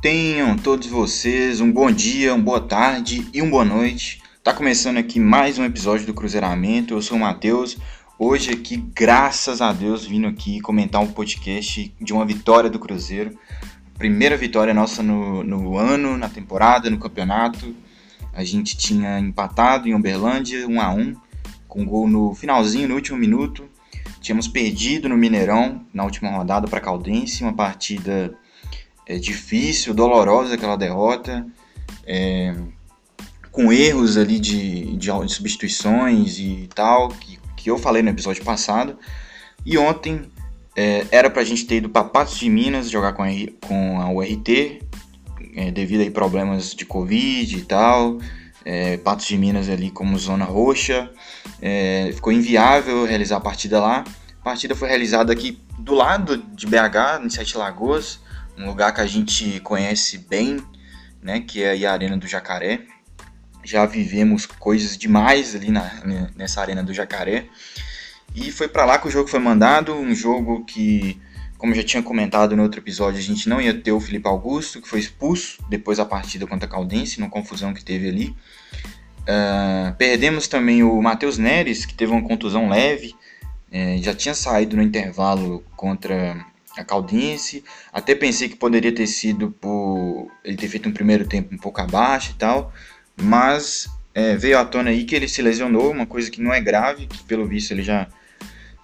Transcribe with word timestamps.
Tenham 0.00 0.56
todos 0.56 0.86
vocês 0.86 1.60
um 1.60 1.70
bom 1.70 1.90
dia, 1.90 2.34
uma 2.34 2.42
boa 2.42 2.60
tarde 2.62 3.28
e 3.34 3.42
uma 3.42 3.50
boa 3.50 3.64
noite. 3.66 4.22
Tá 4.42 4.54
começando 4.54 4.96
aqui 4.96 5.20
mais 5.20 5.58
um 5.58 5.64
episódio 5.64 6.06
do 6.06 6.14
Cruzeiramento. 6.14 6.94
Eu 6.94 7.02
sou 7.02 7.18
o 7.18 7.20
Matheus. 7.20 7.76
Hoje 8.18 8.50
aqui, 8.50 8.78
graças 8.78 9.60
a 9.60 9.74
Deus, 9.74 10.06
vindo 10.06 10.26
aqui 10.26 10.58
comentar 10.62 11.02
um 11.02 11.12
podcast 11.12 11.94
de 12.00 12.12
uma 12.14 12.24
vitória 12.24 12.70
do 12.70 12.78
Cruzeiro. 12.78 13.38
Primeira 13.98 14.38
vitória 14.38 14.72
nossa 14.72 15.02
no, 15.02 15.44
no 15.44 15.76
ano, 15.76 16.16
na 16.16 16.30
temporada, 16.30 16.88
no 16.88 16.98
campeonato. 16.98 17.76
A 18.32 18.42
gente 18.42 18.78
tinha 18.78 19.18
empatado 19.18 19.86
em 19.86 19.94
Uberlândia, 19.94 20.66
1 20.66 20.80
a 20.80 20.90
1 20.94 21.14
com 21.68 21.84
gol 21.84 22.08
no 22.08 22.34
finalzinho, 22.34 22.88
no 22.88 22.94
último 22.94 23.18
minuto. 23.18 23.68
Tínhamos 24.18 24.48
perdido 24.48 25.10
no 25.10 25.16
Mineirão 25.18 25.84
na 25.92 26.04
última 26.04 26.30
rodada 26.30 26.66
para 26.66 26.80
Caldense, 26.80 27.42
uma 27.42 27.52
partida 27.52 28.34
é, 29.10 29.18
difícil, 29.18 29.92
dolorosa 29.92 30.54
aquela 30.54 30.76
derrota, 30.76 31.44
é, 32.06 32.54
com 33.50 33.72
erros 33.72 34.16
ali 34.16 34.38
de, 34.38 34.96
de, 34.96 35.10
substituições 35.26 36.38
e 36.38 36.68
tal, 36.72 37.08
que, 37.08 37.36
que 37.56 37.68
eu 37.68 37.76
falei 37.76 38.02
no 38.02 38.10
episódio 38.10 38.44
passado. 38.44 38.96
E 39.66 39.76
ontem 39.76 40.30
é, 40.76 41.04
era 41.10 41.28
para 41.28 41.42
a 41.42 41.44
gente 41.44 41.66
ter 41.66 41.78
ido 41.78 41.88
para 41.88 42.04
Patos 42.04 42.38
de 42.38 42.48
Minas 42.48 42.88
jogar 42.88 43.12
com 43.14 43.24
a, 43.24 43.28
com 43.66 44.00
a 44.00 44.08
URT, 44.12 44.80
é, 45.56 45.72
devido 45.72 46.06
a 46.06 46.10
problemas 46.12 46.72
de 46.72 46.86
Covid 46.86 47.58
e 47.58 47.62
tal. 47.62 48.18
É, 48.64 48.96
Patos 48.98 49.26
de 49.26 49.36
Minas 49.36 49.68
ali 49.68 49.90
como 49.90 50.16
zona 50.18 50.44
roxa. 50.44 51.10
É, 51.60 52.12
ficou 52.14 52.32
inviável 52.32 53.04
realizar 53.04 53.38
a 53.38 53.40
partida 53.40 53.80
lá. 53.80 54.04
A 54.40 54.44
partida 54.44 54.76
foi 54.76 54.88
realizada 54.88 55.32
aqui 55.32 55.58
do 55.76 55.94
lado 55.94 56.38
de 56.54 56.66
BH, 56.66 57.24
em 57.24 57.28
Sete 57.28 57.58
Lagoas, 57.58 58.20
um 58.60 58.66
lugar 58.66 58.92
que 58.92 59.00
a 59.00 59.06
gente 59.06 59.58
conhece 59.60 60.18
bem, 60.18 60.62
né, 61.22 61.40
que 61.40 61.62
é 61.62 61.86
a 61.86 61.92
Arena 61.92 62.16
do 62.16 62.26
Jacaré. 62.26 62.82
Já 63.64 63.86
vivemos 63.86 64.44
coisas 64.46 64.96
demais 64.96 65.54
ali 65.54 65.70
na, 65.70 65.90
nessa 66.36 66.60
Arena 66.60 66.82
do 66.82 66.92
Jacaré. 66.92 67.46
E 68.34 68.52
foi 68.52 68.68
para 68.68 68.84
lá 68.84 68.98
que 68.98 69.08
o 69.08 69.10
jogo 69.10 69.28
foi 69.28 69.40
mandado, 69.40 69.94
um 69.94 70.14
jogo 70.14 70.64
que, 70.64 71.20
como 71.58 71.74
já 71.74 71.82
tinha 71.82 72.02
comentado 72.02 72.54
no 72.54 72.62
outro 72.62 72.80
episódio, 72.80 73.18
a 73.18 73.22
gente 73.22 73.48
não 73.48 73.60
ia 73.60 73.74
ter 73.74 73.92
o 73.92 74.00
Felipe 74.00 74.28
Augusto, 74.28 74.80
que 74.80 74.88
foi 74.88 75.00
expulso 75.00 75.58
depois 75.68 75.98
da 75.98 76.04
partida 76.04 76.46
contra 76.46 76.66
a 76.66 76.70
Caldense, 76.70 77.18
numa 77.18 77.30
confusão 77.30 77.74
que 77.74 77.84
teve 77.84 78.08
ali. 78.08 78.36
Uh, 79.22 79.94
perdemos 79.96 80.46
também 80.48 80.82
o 80.82 81.00
Matheus 81.02 81.38
Neres, 81.38 81.84
que 81.84 81.94
teve 81.94 82.12
uma 82.12 82.22
contusão 82.22 82.68
leve, 82.68 83.14
é, 83.72 83.98
já 83.98 84.14
tinha 84.14 84.34
saído 84.34 84.76
no 84.76 84.82
intervalo 84.82 85.62
contra 85.76 86.44
a 86.80 86.84
Caldense. 86.84 87.64
Até 87.92 88.14
pensei 88.14 88.48
que 88.48 88.56
poderia 88.56 88.92
ter 88.92 89.06
sido 89.06 89.50
por 89.50 90.30
ele 90.44 90.56
ter 90.56 90.68
feito 90.68 90.88
um 90.88 90.92
primeiro 90.92 91.26
tempo 91.26 91.54
um 91.54 91.58
pouco 91.58 91.80
abaixo 91.80 92.32
e 92.32 92.34
tal, 92.34 92.72
mas 93.20 93.88
é, 94.14 94.36
veio 94.36 94.58
à 94.58 94.64
tona 94.64 94.90
aí 94.90 95.04
que 95.04 95.14
ele 95.14 95.28
se 95.28 95.42
lesionou, 95.42 95.90
uma 95.90 96.06
coisa 96.06 96.30
que 96.30 96.40
não 96.40 96.52
é 96.52 96.60
grave, 96.60 97.06
que 97.06 97.22
pelo 97.24 97.46
visto 97.46 97.72
ele 97.72 97.82
já, 97.82 98.08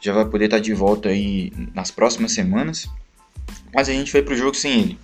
já 0.01 0.13
vai 0.13 0.25
poder 0.25 0.47
estar 0.47 0.59
de 0.59 0.73
volta 0.73 1.09
aí 1.09 1.53
nas 1.75 1.91
próximas 1.91 2.33
semanas. 2.33 2.89
Mas 3.75 3.89
a 3.89 3.93
gente 3.93 4.11
foi 4.11 4.23
pro 4.23 4.37
jogo 4.37 4.55
sem 4.55 4.81
ele. 4.81 4.99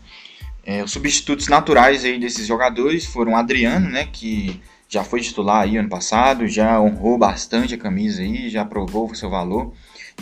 É, 0.65 0.83
os 0.83 0.93
substitutos 0.93 1.49
naturais 1.49 2.05
aí 2.05 2.19
desses 2.21 2.47
jogadores 2.47 3.05
foram 3.05 3.37
Adriano, 3.37 3.91
né, 3.91 4.07
que 4.07 4.61
já 4.89 5.03
foi 5.03 5.21
titular 5.21 5.63
aí 5.63 5.77
ano 5.77 5.89
passado, 5.89 6.47
já 6.47 6.81
honrou 6.81 7.19
bastante 7.19 7.75
a 7.75 7.79
camisa 7.79 8.23
aí, 8.23 8.49
já 8.49 8.65
provou 8.65 9.11
o 9.11 9.15
seu 9.15 9.29
valor. 9.31 9.73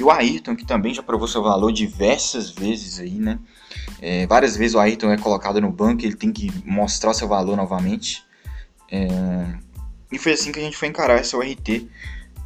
E 0.01 0.03
o 0.03 0.11
Ayrton, 0.11 0.57
que 0.57 0.65
também 0.65 0.95
já 0.95 1.03
provou 1.03 1.29
seu 1.29 1.43
valor 1.43 1.71
diversas 1.71 2.49
vezes 2.49 2.99
aí, 2.99 3.19
né? 3.19 3.39
É, 4.01 4.27
várias 4.27 4.57
vezes 4.57 4.75
o 4.75 4.81
Ayrton 4.81 5.13
é 5.13 5.19
colocado 5.19 5.61
no 5.61 5.71
banco, 5.71 6.03
ele 6.03 6.17
tem 6.17 6.33
que 6.33 6.51
mostrar 6.65 7.13
seu 7.13 7.29
valor 7.29 7.55
novamente. 7.55 8.25
É, 8.91 9.07
e 10.11 10.19
foi 10.19 10.33
assim 10.33 10.53
que 10.53 10.59
a 10.59 10.63
gente 10.63 10.79
foi 10.79 10.89
encarar 10.89 11.21
essa 11.21 11.37
URT. 11.37 11.87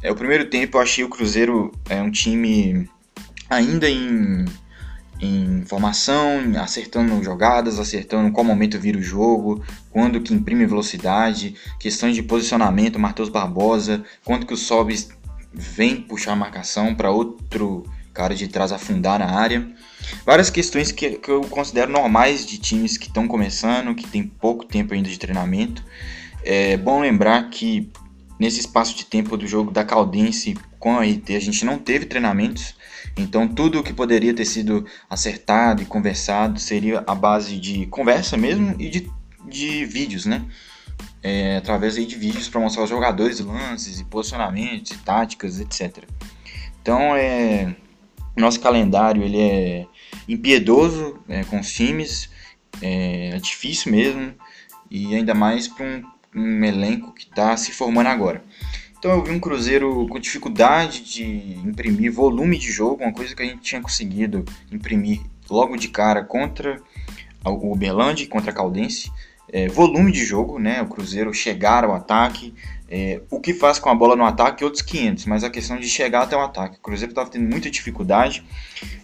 É, 0.03 0.11
o 0.11 0.15
primeiro 0.15 0.49
tempo 0.49 0.75
eu 0.75 0.81
achei 0.81 1.05
o 1.05 1.09
Cruzeiro 1.09 1.71
é, 1.87 2.01
um 2.01 2.11
time 2.11 2.89
ainda 3.49 3.89
em 3.89 4.43
em 5.17 5.63
formação, 5.65 6.41
acertando 6.61 7.23
jogadas, 7.23 7.79
acertando 7.79 8.33
qual 8.33 8.43
momento 8.43 8.77
vira 8.77 8.97
o 8.97 9.01
jogo, 9.01 9.63
quando 9.89 10.19
que 10.19 10.33
imprime 10.33 10.65
velocidade, 10.65 11.55
questões 11.79 12.15
de 12.15 12.21
posicionamento, 12.21 12.99
Matheus 12.99 13.29
Barbosa, 13.29 14.03
quando 14.25 14.45
que 14.45 14.53
o 14.53 14.57
Sobis 14.57 15.09
vem 15.55 16.01
puxar 16.01 16.33
a 16.33 16.35
marcação 16.35 16.93
para 16.93 17.11
outro 17.11 17.83
cara 18.13 18.35
de 18.35 18.47
trás 18.47 18.71
afundar 18.71 19.19
na 19.19 19.25
área. 19.25 19.67
Várias 20.25 20.49
questões 20.49 20.91
que, 20.91 21.11
que 21.11 21.29
eu 21.29 21.41
considero 21.41 21.91
normais 21.91 22.45
de 22.45 22.57
times 22.57 22.97
que 22.97 23.07
estão 23.07 23.27
começando, 23.27 23.95
que 23.95 24.07
tem 24.07 24.23
pouco 24.23 24.65
tempo 24.65 24.93
ainda 24.93 25.09
de 25.09 25.19
treinamento. 25.19 25.83
É 26.43 26.77
bom 26.77 27.01
lembrar 27.01 27.49
que 27.49 27.91
nesse 28.39 28.59
espaço 28.59 28.95
de 28.95 29.05
tempo 29.05 29.35
do 29.35 29.47
jogo 29.47 29.71
da 29.71 29.83
Caldense 29.83 30.55
com 30.79 30.97
a 30.97 31.03
RT 31.03 31.35
a 31.35 31.39
gente 31.39 31.65
não 31.65 31.77
teve 31.77 32.05
treinamentos, 32.05 32.75
então, 33.17 33.47
tudo 33.47 33.79
o 33.79 33.83
que 33.83 33.93
poderia 33.93 34.33
ter 34.33 34.45
sido 34.45 34.85
acertado 35.09 35.81
e 35.81 35.85
conversado 35.85 36.59
seria 36.59 37.03
a 37.07 37.15
base 37.15 37.57
de 37.57 37.85
conversa 37.87 38.35
mesmo 38.35 38.75
e 38.77 38.89
de, 38.89 39.09
de 39.47 39.85
vídeos, 39.85 40.25
né? 40.25 40.43
É, 41.21 41.57
através 41.57 41.97
aí 41.97 42.05
de 42.05 42.15
vídeos 42.15 42.47
para 42.47 42.61
mostrar 42.61 42.83
os 42.83 42.89
jogadores, 42.89 43.39
lances 43.39 43.99
e 43.99 44.05
posicionamentos 44.05 44.91
e 44.91 44.97
táticas, 44.99 45.59
etc. 45.59 46.03
Então, 46.81 47.15
é, 47.15 47.75
nosso 48.37 48.59
calendário 48.59 49.23
ele 49.23 49.39
é 49.39 49.87
impiedoso 50.27 51.19
é, 51.27 51.43
com 51.45 51.59
os 51.59 51.71
times, 51.73 52.29
é, 52.81 53.29
é 53.29 53.37
difícil 53.37 53.91
mesmo, 53.91 54.33
e 54.89 55.15
ainda 55.15 55.33
mais 55.33 55.67
para 55.67 55.85
um, 55.85 56.03
um 56.35 56.63
elenco 56.63 57.13
que 57.13 57.23
está 57.23 57.55
se 57.57 57.71
formando 57.71 58.07
agora. 58.07 58.43
Então 58.97 59.11
eu 59.11 59.23
vi 59.23 59.31
um 59.31 59.39
Cruzeiro 59.39 60.07
com 60.07 60.19
dificuldade 60.19 61.03
de 61.03 61.23
imprimir 61.65 62.11
volume 62.11 62.57
de 62.57 62.71
jogo, 62.71 63.03
uma 63.03 63.13
coisa 63.13 63.35
que 63.35 63.43
a 63.43 63.45
gente 63.45 63.61
tinha 63.61 63.81
conseguido 63.81 64.43
imprimir 64.71 65.21
logo 65.49 65.75
de 65.77 65.89
cara 65.89 66.23
contra 66.23 66.81
o 67.43 67.71
Uberlândia, 67.71 68.27
contra 68.27 68.51
a 68.51 68.53
Caldense. 68.53 69.11
É, 69.51 69.67
volume 69.67 70.11
de 70.11 70.25
jogo, 70.25 70.59
né? 70.59 70.81
O 70.81 70.87
Cruzeiro 70.87 71.33
chegar 71.33 71.83
ao 71.83 71.93
ataque, 71.93 72.53
é, 72.89 73.21
o 73.29 73.39
que 73.39 73.53
faz 73.53 73.79
com 73.79 73.89
a 73.89 73.95
bola 73.95 74.15
no 74.15 74.25
ataque 74.25 74.63
outros 74.63 74.81
500, 74.81 75.25
mas 75.25 75.43
a 75.43 75.49
questão 75.49 75.79
de 75.79 75.87
chegar 75.87 76.23
até 76.23 76.35
o 76.35 76.41
ataque. 76.41 76.77
O 76.77 76.81
Cruzeiro 76.81 77.11
estava 77.11 77.29
tendo 77.29 77.49
muita 77.49 77.69
dificuldade. 77.69 78.43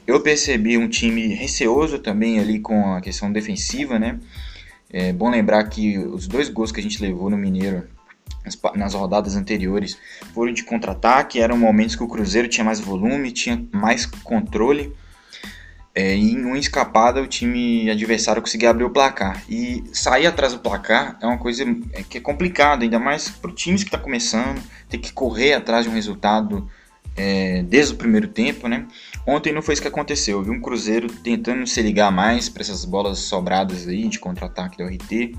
Eu 0.05 0.21
percebi 0.21 0.77
um 0.77 0.87
time 0.87 1.27
receoso 1.27 1.99
também 1.99 2.39
ali 2.39 2.59
com 2.59 2.93
a 2.93 3.01
questão 3.01 3.31
defensiva, 3.31 3.97
né? 3.97 4.19
É 4.89 5.13
bom 5.13 5.29
lembrar 5.29 5.63
que 5.65 5.97
os 5.97 6.27
dois 6.27 6.49
gols 6.49 6.71
que 6.71 6.79
a 6.79 6.83
gente 6.83 7.01
levou 7.01 7.29
no 7.29 7.37
Mineiro 7.37 7.87
nas 8.75 8.93
rodadas 8.93 9.35
anteriores 9.35 9.97
foram 10.33 10.51
de 10.51 10.63
contra-ataque, 10.63 11.39
eram 11.39 11.57
momentos 11.57 11.95
que 11.95 12.03
o 12.03 12.07
Cruzeiro 12.07 12.47
tinha 12.47 12.63
mais 12.63 12.79
volume, 12.79 13.31
tinha 13.31 13.63
mais 13.71 14.05
controle. 14.05 14.93
É, 15.93 16.15
em 16.15 16.43
uma 16.45 16.57
escapada 16.57 17.21
o 17.21 17.27
time 17.27 17.89
adversário 17.89 18.41
conseguia 18.41 18.69
abrir 18.69 18.85
o 18.85 18.89
placar. 18.89 19.43
E 19.49 19.83
sair 19.91 20.25
atrás 20.25 20.53
do 20.53 20.59
placar 20.59 21.17
é 21.21 21.25
uma 21.25 21.37
coisa 21.37 21.63
é, 21.93 22.03
que 22.03 22.17
é 22.17 22.21
complicada, 22.21 22.83
ainda 22.83 22.99
mais 22.99 23.29
para 23.29 23.51
times 23.51 23.83
que 23.83 23.89
está 23.89 23.97
começando, 23.97 24.61
ter 24.89 24.97
que 24.97 25.11
correr 25.11 25.53
atrás 25.53 25.85
de 25.85 25.91
um 25.91 25.93
resultado 25.93 26.69
é, 27.17 27.63
desde 27.63 27.93
o 27.93 27.97
primeiro 27.97 28.27
tempo. 28.27 28.67
Né? 28.67 28.87
Ontem 29.27 29.51
não 29.51 29.61
foi 29.61 29.73
isso 29.73 29.81
que 29.81 29.87
aconteceu. 29.87 30.37
Eu 30.37 30.43
vi 30.43 30.51
um 30.51 30.61
Cruzeiro 30.61 31.11
tentando 31.11 31.67
se 31.67 31.81
ligar 31.81 32.11
mais 32.11 32.47
para 32.47 32.61
essas 32.61 32.85
bolas 32.85 33.19
sobradas 33.19 33.87
aí 33.87 34.07
de 34.07 34.19
contra-ataque 34.19 34.77
do 34.77 34.85
RT 34.85 35.35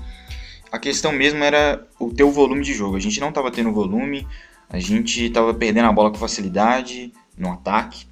a 0.73 0.79
questão 0.79 1.11
mesmo 1.11 1.43
era 1.43 1.87
o 1.99 2.11
ter 2.11 2.23
o 2.23 2.31
volume 2.31 2.63
de 2.63 2.73
jogo. 2.73 2.95
A 2.95 2.99
gente 2.99 3.19
não 3.21 3.29
estava 3.29 3.51
tendo 3.51 3.71
volume, 3.71 4.27
a 4.67 4.79
gente 4.79 5.25
estava 5.25 5.53
perdendo 5.53 5.87
a 5.87 5.91
bola 5.91 6.09
com 6.09 6.17
facilidade 6.17 7.13
no 7.37 7.51
ataque. 7.51 8.07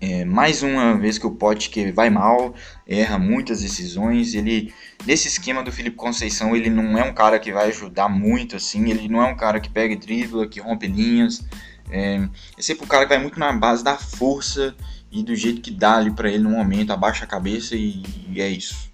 É, 0.00 0.24
mais 0.24 0.62
uma 0.62 0.98
vez 0.98 1.16
que 1.18 1.26
o 1.26 1.30
Pote 1.30 1.90
vai 1.90 2.10
mal, 2.10 2.54
erra 2.86 3.18
muitas 3.18 3.60
decisões. 3.62 4.34
Ele 4.34 4.72
nesse 5.06 5.28
esquema 5.28 5.62
do 5.62 5.72
Felipe 5.72 5.96
Conceição, 5.96 6.54
ele 6.54 6.68
não 6.68 6.98
é 6.98 7.02
um 7.04 7.14
cara 7.14 7.38
que 7.38 7.52
vai 7.52 7.68
ajudar 7.68 8.08
muito 8.08 8.56
assim. 8.56 8.90
Ele 8.90 9.08
não 9.08 9.22
é 9.22 9.26
um 9.26 9.36
cara 9.36 9.58
que 9.60 9.70
pega 9.70 9.94
e 9.94 10.48
que 10.48 10.60
rompe 10.60 10.86
linhas. 10.86 11.42
É, 11.90 12.28
é 12.58 12.62
sempre 12.62 12.84
um 12.84 12.88
cara 12.88 13.04
que 13.04 13.10
vai 13.10 13.18
muito 13.18 13.38
na 13.38 13.52
base 13.52 13.82
da 13.82 13.96
força 13.96 14.74
e 15.10 15.22
do 15.22 15.34
jeito 15.34 15.60
que 15.60 15.70
dá 15.70 15.96
ali 15.96 16.10
para 16.10 16.30
ele 16.30 16.42
no 16.42 16.50
momento, 16.50 16.92
abaixa 16.92 17.24
a 17.24 17.28
cabeça 17.28 17.76
e, 17.76 18.02
e 18.28 18.40
é 18.40 18.48
isso. 18.48 18.90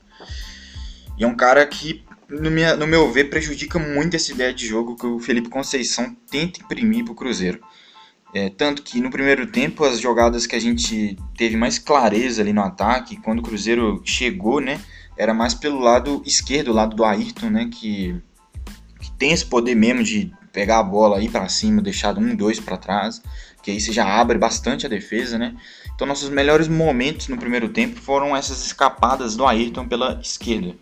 E 1.19 1.25
é 1.25 1.27
um 1.27 1.35
cara 1.35 1.67
que 1.67 2.05
no, 2.29 2.51
minha, 2.51 2.77
no 2.77 2.87
meu 2.87 3.11
ver, 3.11 3.25
prejudica 3.25 3.79
muito 3.79 4.15
essa 4.15 4.33
ideia 4.33 4.53
de 4.53 4.67
jogo 4.67 4.97
que 4.97 5.07
o 5.07 5.19
Felipe 5.19 5.49
Conceição 5.49 6.17
tenta 6.31 6.61
imprimir 6.61 7.05
para 7.05 7.13
o 7.13 7.17
Cruzeiro. 7.17 7.61
É, 8.35 8.49
tanto 8.49 8.83
que 8.83 9.01
no 9.01 9.11
primeiro 9.11 9.47
tempo, 9.47 9.85
as 9.85 10.01
jogadas 10.01 10.47
que 10.47 10.57
a 10.57 10.61
gente 10.61 11.19
teve 11.37 11.57
mais 11.57 11.79
clareza 11.79 12.41
ali 12.41 12.53
no 12.53 12.63
ataque, 12.63 13.17
quando 13.17 13.41
o 13.41 13.43
Cruzeiro 13.43 14.01
chegou, 14.05 14.61
né, 14.61 14.81
era 15.17 15.35
mais 15.35 15.53
pelo 15.53 15.79
lado 15.79 16.23
esquerdo, 16.25 16.69
o 16.69 16.75
lado 16.75 16.97
do 16.97 17.05
Ayrton, 17.05 17.51
né, 17.51 17.69
que, 17.71 18.17
que 19.01 19.11
tem 19.13 19.33
esse 19.33 19.45
poder 19.45 19.75
mesmo 19.75 20.03
de 20.03 20.33
pegar 20.51 20.79
a 20.79 20.83
bola 20.83 21.19
aí 21.19 21.29
para 21.29 21.49
cima, 21.49 21.83
deixar 21.83 22.17
um, 22.17 22.35
dois 22.35 22.59
para 22.59 22.77
trás, 22.77 23.23
que 23.63 23.71
aí 23.71 23.81
você 23.81 23.93
já 23.93 24.07
abre 24.07 24.39
bastante 24.39 24.85
a 24.85 24.89
defesa, 24.89 25.39
né? 25.39 25.57
Então 25.95 26.07
nossos 26.07 26.29
melhores 26.29 26.69
momentos 26.69 27.29
no 27.29 27.39
primeiro 27.39 27.69
tempo 27.69 27.99
foram 28.01 28.37
essas 28.37 28.65
escapadas 28.67 29.37
do 29.37 29.47
Ayrton 29.47 29.87
pela 29.87 30.21
esquerda. 30.21 30.75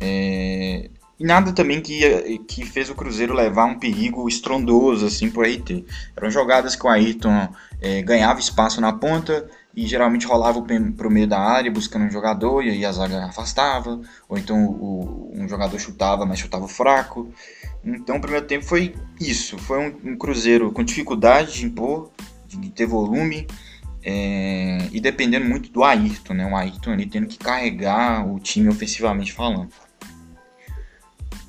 É, 0.00 0.90
e 1.22 1.24
nada 1.24 1.52
também 1.52 1.80
que, 1.80 2.40
que 2.48 2.66
fez 2.66 2.90
o 2.90 2.96
Cruzeiro 2.96 3.32
levar 3.32 3.64
um 3.66 3.78
perigo 3.78 4.28
estrondoso 4.28 5.06
assim 5.06 5.30
por 5.30 5.46
RT. 5.46 5.86
Eram 6.16 6.28
jogadas 6.28 6.74
que 6.74 6.84
o 6.84 6.88
Ayrton 6.88 7.48
é, 7.80 8.02
ganhava 8.02 8.40
espaço 8.40 8.80
na 8.80 8.92
ponta 8.92 9.48
e 9.72 9.86
geralmente 9.86 10.26
rolava 10.26 10.60
para 10.60 11.06
o 11.06 11.10
meio 11.12 11.28
da 11.28 11.38
área 11.38 11.70
buscando 11.70 12.06
um 12.06 12.10
jogador 12.10 12.64
e 12.64 12.70
aí 12.70 12.84
a 12.84 12.90
zaga 12.90 13.26
afastava, 13.26 14.00
ou 14.28 14.36
então 14.36 14.66
o, 14.66 15.30
um 15.32 15.48
jogador 15.48 15.78
chutava, 15.78 16.26
mas 16.26 16.40
chutava 16.40 16.66
fraco. 16.66 17.32
Então 17.84 18.16
o 18.16 18.20
primeiro 18.20 18.44
tempo 18.44 18.64
foi 18.64 18.92
isso, 19.20 19.56
foi 19.58 19.78
um, 19.78 20.12
um 20.14 20.16
Cruzeiro 20.18 20.72
com 20.72 20.82
dificuldade 20.82 21.52
de 21.52 21.66
impor, 21.66 22.10
de 22.48 22.68
ter 22.70 22.86
volume 22.86 23.46
é, 24.02 24.88
e 24.90 25.00
dependendo 25.00 25.48
muito 25.48 25.70
do 25.70 25.84
Ayrton, 25.84 26.34
né? 26.34 26.46
O 26.50 26.56
Ayrton 26.56 26.90
ali 26.90 27.06
tendo 27.06 27.28
que 27.28 27.38
carregar 27.38 28.26
o 28.28 28.40
time 28.40 28.68
ofensivamente 28.68 29.32
falando. 29.32 29.70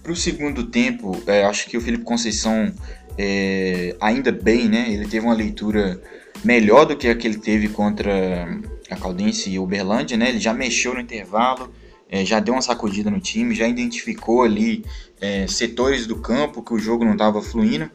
Para 0.04 0.12
o 0.12 0.16
segundo 0.16 0.66
tempo, 0.66 1.18
é, 1.26 1.46
acho 1.46 1.70
que 1.70 1.78
o 1.78 1.82
Felipe 1.82 2.04
Conceição, 2.04 2.74
é, 3.18 3.96
ainda 4.02 4.34
bem, 4.34 4.68
né? 4.68 4.88
Ele 4.90 5.08
teve 5.08 5.26
uma 5.26 5.34
leitura 5.34 6.02
melhor 6.44 6.86
do 6.86 6.98
que 6.98 7.08
a 7.08 7.16
que 7.16 7.26
ele 7.26 7.38
teve 7.38 7.70
contra 7.70 8.46
a 8.90 8.98
Caldense 8.98 9.50
e 9.50 9.58
Uberlândia, 9.58 10.18
né? 10.18 10.28
Ele 10.28 10.40
já 10.40 10.54
mexeu 10.54 10.94
no 10.94 11.00
intervalo, 11.00 11.74
é, 12.10 12.26
já 12.26 12.42
deu 12.42 12.54
uma 12.54 12.62
sacudida 12.62 13.10
no 13.10 13.22
time, 13.22 13.56
já 13.56 13.66
identificou 13.66 14.44
ali 14.44 14.84
é, 15.22 15.48
setores 15.48 16.06
do 16.06 16.18
campo 16.18 16.62
que 16.62 16.74
o 16.74 16.78
jogo 16.78 17.06
não 17.06 17.14
estava 17.14 17.42
fluindo. 17.42 17.90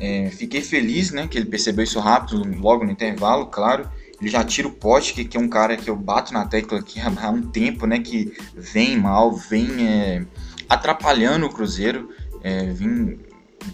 É, 0.00 0.30
fiquei 0.30 0.62
feliz, 0.62 1.10
né, 1.10 1.28
que 1.28 1.36
ele 1.36 1.44
percebeu 1.44 1.84
isso 1.84 2.00
rápido, 2.00 2.42
logo 2.58 2.84
no 2.84 2.90
intervalo, 2.90 3.46
claro. 3.46 3.86
Ele 4.18 4.30
já 4.30 4.42
tira 4.42 4.66
o 4.66 4.72
pote, 4.72 5.12
que, 5.12 5.24
que 5.24 5.36
é 5.36 5.40
um 5.40 5.48
cara 5.48 5.76
que 5.76 5.90
eu 5.90 5.96
bato 5.96 6.32
na 6.32 6.46
tecla 6.46 6.78
aqui 6.78 6.98
há 6.98 7.30
um 7.30 7.42
tempo, 7.42 7.86
né, 7.86 8.00
que 8.00 8.32
vem 8.54 8.96
mal, 8.96 9.32
vem 9.32 9.86
é, 9.86 10.24
atrapalhando 10.70 11.46
o 11.46 11.50
Cruzeiro, 11.50 12.08
é, 12.42 12.66
vem 12.66 13.18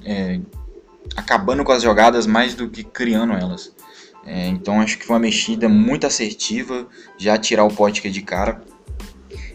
é, 0.03 0.41
acabando 1.15 1.63
com 1.63 1.71
as 1.71 1.83
jogadas 1.83 2.27
mais 2.27 2.55
do 2.55 2.71
que 2.71 2.83
criando 2.83 3.35
elas. 3.35 3.77
É, 4.25 4.49
então 4.49 4.81
acho 4.81 4.99
que 4.99 5.05
foi 5.07 5.15
uma 5.15 5.21
mexida 5.21 5.69
muito 5.69 6.07
assertiva, 6.07 6.89
já 7.19 7.37
tirar 7.37 7.65
o 7.65 7.89
é 7.89 8.09
de 8.09 8.23
cara. 8.23 8.65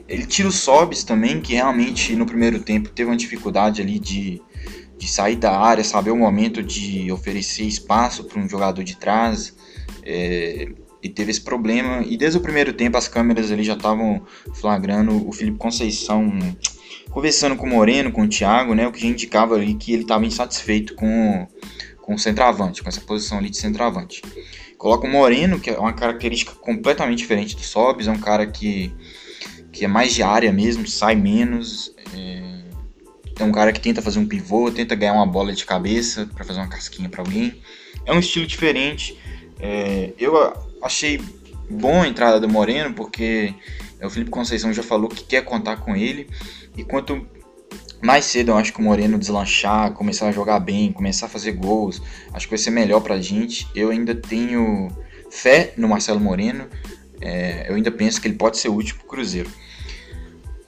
Ele 0.08 0.26
tira 0.26 0.48
o 0.48 0.52
Sobs 0.52 1.04
também, 1.04 1.42
que 1.42 1.54
realmente 1.54 2.16
no 2.16 2.26
primeiro 2.26 2.60
tempo 2.60 2.90
teve 2.90 3.10
uma 3.10 3.18
dificuldade 3.18 3.82
ali 3.82 3.98
de, 3.98 4.42
de 4.98 5.08
sair 5.10 5.36
da 5.36 5.58
área, 5.58 5.84
saber 5.84 6.12
o 6.12 6.18
momento 6.18 6.62
de 6.62 7.12
oferecer 7.12 7.64
espaço 7.64 8.24
para 8.26 8.40
um 8.40 8.48
jogador 8.48 8.84
de 8.84 8.96
trás. 8.96 9.56
É, 10.04 10.70
e 11.04 11.10
teve 11.10 11.32
esse 11.32 11.42
problema. 11.42 12.04
E 12.06 12.16
desde 12.16 12.38
o 12.38 12.42
primeiro 12.42 12.74
tempo 12.74 12.98
as 12.98 13.08
câmeras 13.08 13.52
ali 13.52 13.64
já 13.64 13.74
estavam 13.74 14.22
flagrando 14.54 15.28
o 15.28 15.32
Felipe 15.32 15.58
Conceição 15.58 16.32
conversando 17.12 17.56
com 17.56 17.66
o 17.66 17.70
Moreno, 17.70 18.12
com 18.12 18.24
o 18.24 18.28
Thiago, 18.28 18.74
né, 18.74 18.88
o 18.88 18.92
que 18.92 19.06
indicava 19.06 19.56
ali 19.56 19.74
que 19.74 19.94
ele 19.94 20.04
estava 20.04 20.26
insatisfeito 20.26 20.96
com, 20.96 21.48
com 22.02 22.16
o 22.16 22.20
centroavante, 22.20 22.82
com 22.82 22.90
essa 22.90 23.02
posição 23.02 23.38
ali 23.38 23.50
de 23.50 23.58
centroavante. 23.58 24.22
Coloca 24.78 25.06
o 25.06 25.12
Moreno, 25.12 25.60
que 25.60 25.70
é 25.70 25.78
uma 25.78 25.94
característica 25.94 26.54
completamente 26.54 27.20
diferente 27.20 27.56
do 27.56 27.62
Sobis, 27.62 28.08
é 28.08 28.12
um 28.12 28.20
cara 28.20 28.48
que, 28.48 28.92
que 29.72 29.86
é 29.86 29.88
mais 29.88 30.14
de 30.14 30.24
área 30.24 30.52
mesmo, 30.52 30.88
sai 30.88 31.16
menos, 31.16 31.94
é, 32.16 32.62
é 33.40 33.44
um 33.44 33.52
cara 33.52 33.72
que 33.72 33.80
tenta 33.80 34.02
fazer 34.02 34.18
um 34.18 34.26
pivô, 34.26 34.72
tenta 34.72 34.96
ganhar 34.96 35.14
uma 35.14 35.28
bola 35.28 35.54
de 35.54 35.66
cabeça 35.66 36.28
para 36.34 36.44
fazer 36.44 36.60
uma 36.60 36.70
casquinha 36.70 37.10
para 37.10 37.22
alguém. 37.22 37.62
É 38.06 38.14
um 38.14 38.20
estilo 38.20 38.48
diferente. 38.48 39.18
É, 39.60 40.14
eu 40.18 40.36
achei 40.82 41.22
bom 41.70 42.02
a 42.02 42.08
entrada 42.08 42.40
do 42.40 42.50
Moreno, 42.50 42.94
porque 42.94 43.54
o 44.06 44.10
Felipe 44.10 44.32
Conceição 44.32 44.74
já 44.74 44.84
falou 44.84 45.10
que 45.10 45.24
quer 45.24 45.44
contar 45.44 45.78
com 45.78 45.96
ele. 45.96 46.30
E 46.76 46.84
quanto 46.84 47.28
mais 48.02 48.26
cedo 48.26 48.52
eu 48.52 48.58
acho 48.58 48.74
que 48.74 48.80
o 48.80 48.84
Moreno 48.84 49.18
deslanchar, 49.18 49.94
começar 49.94 50.28
a 50.28 50.32
jogar 50.32 50.60
bem, 50.60 50.92
começar 50.92 51.28
a 51.28 51.30
fazer 51.30 51.52
gols, 51.52 52.02
acho 52.34 52.48
que 52.48 52.52
vai 52.52 52.58
ser 52.58 52.72
melhor 52.72 53.02
pra 53.02 53.22
gente. 53.22 53.68
Eu 53.76 53.90
ainda 53.90 54.16
tenho 54.16 54.90
fé 55.30 55.74
no 55.78 55.88
Marcelo 55.88 56.20
Moreno, 56.20 56.68
é, 57.22 57.70
eu 57.70 57.76
ainda 57.76 57.92
penso 57.92 58.20
que 58.20 58.28
ele 58.28 58.36
pode 58.36 58.58
ser 58.58 58.70
útil 58.70 58.96
pro 58.96 59.08
Cruzeiro. 59.08 59.50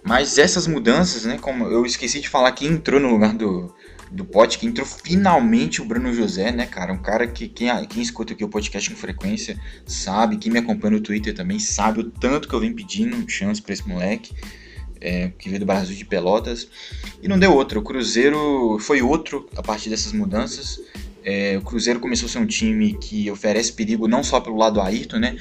Mas 0.04 0.38
essas 0.38 0.68
mudanças, 0.68 1.24
né, 1.26 1.38
como 1.40 1.66
eu 1.66 1.86
esqueci 1.86 2.20
de 2.20 2.30
falar 2.30 2.52
que 2.52 2.68
entrou 2.68 3.00
no 3.00 3.10
lugar 3.10 3.34
do, 3.34 3.74
do 4.14 4.24
Pote, 4.24 4.60
que 4.60 4.68
entrou 4.68 4.86
finalmente 4.86 5.82
o 5.82 5.86
Bruno 5.86 6.14
José, 6.14 6.52
né, 6.52 6.66
cara? 6.66 6.94
Um 6.94 7.02
cara 7.02 7.26
que 7.28 7.48
quem, 7.48 7.70
quem 7.88 8.02
escuta 8.02 8.34
aqui 8.34 8.44
o 8.44 8.50
podcast 8.50 8.90
com 8.90 8.96
frequência 8.96 9.60
sabe, 9.86 10.38
quem 10.38 10.52
me 10.52 10.60
acompanha 10.60 10.96
no 10.96 11.02
Twitter 11.02 11.34
também 11.34 11.60
sabe 11.60 12.02
o 12.02 12.04
tanto 12.04 12.48
que 12.48 12.54
eu 12.54 12.60
venho 12.60 12.76
pedindo 12.76 13.30
chance 13.30 13.62
para 13.62 13.74
esse 13.74 13.88
moleque 13.88 14.34
é, 15.04 15.32
que 15.38 15.50
veio 15.50 15.60
do 15.60 15.66
Brasil 15.66 15.96
de 15.96 16.06
Pelotas, 16.06 16.68
e 17.22 17.28
não 17.28 17.38
deu 17.38 17.54
outro. 17.54 17.82
O 17.82 17.84
Cruzeiro 17.84 18.78
foi 18.80 19.02
outro 19.02 19.50
a 19.56 19.62
partir 19.62 19.90
dessas 19.90 20.14
mudanças. 20.14 20.80
É, 21.24 21.58
o 21.58 21.62
Cruzeiro 21.62 22.00
começou 22.00 22.28
a 22.28 22.30
ser 22.30 22.40
um 22.40 22.46
time 22.46 22.94
que 22.94 23.30
oferece 23.30 23.74
perigo 23.74 24.08
não 24.08 24.24
só 24.24 24.40
pelo 24.40 24.56
lado 24.56 24.76
do 24.76 24.82
Ayrton, 24.82 25.20
né? 25.20 25.38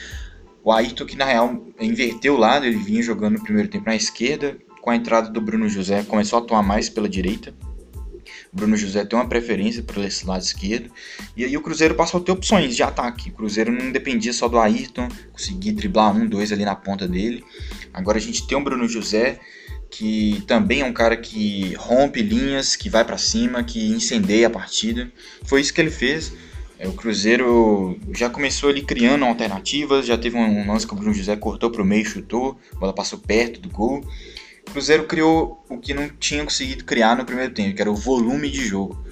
O 0.64 0.72
Ayrton 0.72 1.06
que 1.06 1.16
na 1.16 1.24
real 1.24 1.64
inverteu 1.80 2.34
o 2.34 2.38
lado, 2.38 2.66
ele 2.66 2.76
vinha 2.76 3.02
jogando 3.02 3.34
no 3.34 3.42
primeiro 3.42 3.69
tempo 3.69 3.86
na 3.86 3.96
esquerda, 3.96 4.56
com 4.80 4.90
a 4.90 4.96
entrada 4.96 5.30
do 5.30 5.40
Bruno 5.40 5.69
José 5.69 6.02
começou 6.02 6.40
a 6.40 6.42
atuar 6.42 6.62
mais 6.62 6.88
pela 6.88 7.08
direita. 7.08 7.54
Bruno 8.52 8.76
José 8.76 9.04
tem 9.04 9.19
uma 9.19 9.26
preferência 9.26 9.82
por 9.82 10.04
esse 10.04 10.26
lado 10.26 10.43
esquerdo. 10.43 10.90
E 11.34 11.44
aí 11.44 11.56
o 11.56 11.62
Cruzeiro 11.62 11.94
passou 11.94 12.20
a 12.20 12.22
ter 12.22 12.32
opções 12.32 12.76
de 12.76 12.82
ataque. 12.82 13.31
O 13.31 13.32
Cruzeiro 13.32 13.72
não 13.72 13.90
dependia 13.90 14.32
só 14.32 14.46
do 14.46 14.58
Ayrton, 14.58 15.08
conseguir 15.32 15.72
driblar 15.72 16.14
um, 16.14 16.26
dois 16.26 16.52
ali 16.52 16.64
na 16.64 16.76
ponta 16.76 17.08
dele. 17.08 17.43
Agora 17.94 18.19
a 18.19 18.20
gente 18.20 18.46
tem 18.46 18.56
o 18.58 18.62
Bruno 18.62 18.87
José, 18.87 19.40
que 19.90 20.43
também 20.46 20.82
é 20.82 20.84
um 20.84 20.93
cara 20.93 21.16
que 21.16 21.75
rompe 21.75 22.20
linhas, 22.20 22.76
que 22.76 22.90
vai 22.90 23.04
para 23.04 23.16
cima, 23.16 23.64
que 23.64 23.88
incendeia 23.88 24.49
a 24.49 24.50
partida. 24.50 25.10
Foi 25.44 25.60
isso 25.60 25.72
que 25.72 25.81
ele 25.81 25.90
fez. 25.90 26.32
É, 26.78 26.88
o 26.88 26.93
Cruzeiro 26.93 27.96
já 28.12 28.28
começou 28.28 28.69
ali 28.69 28.82
criando 28.82 29.25
alternativas, 29.25 30.05
já 30.05 30.19
teve 30.19 30.37
um 30.37 30.66
lance 30.66 30.87
que 30.87 30.93
o 30.93 30.96
Bruno 30.96 31.14
José 31.14 31.37
cortou 31.37 31.70
para 31.70 31.81
o 31.81 31.84
meio, 31.84 32.05
chutou, 32.05 32.58
a 32.75 32.78
bola 32.78 32.93
passou 32.93 33.19
perto 33.19 33.60
do 33.60 33.70
gol. 33.70 34.05
Cruzeiro 34.72 35.06
criou 35.06 35.62
o 35.69 35.78
que 35.78 35.92
não 35.92 36.08
tinha 36.08 36.42
conseguido 36.42 36.84
criar 36.84 37.16
no 37.16 37.24
primeiro 37.24 37.52
tempo, 37.52 37.76
que 37.76 37.82
era 37.82 37.90
o 37.90 37.94
volume 37.94 38.50
de 38.50 38.64
jogo. 38.66 39.04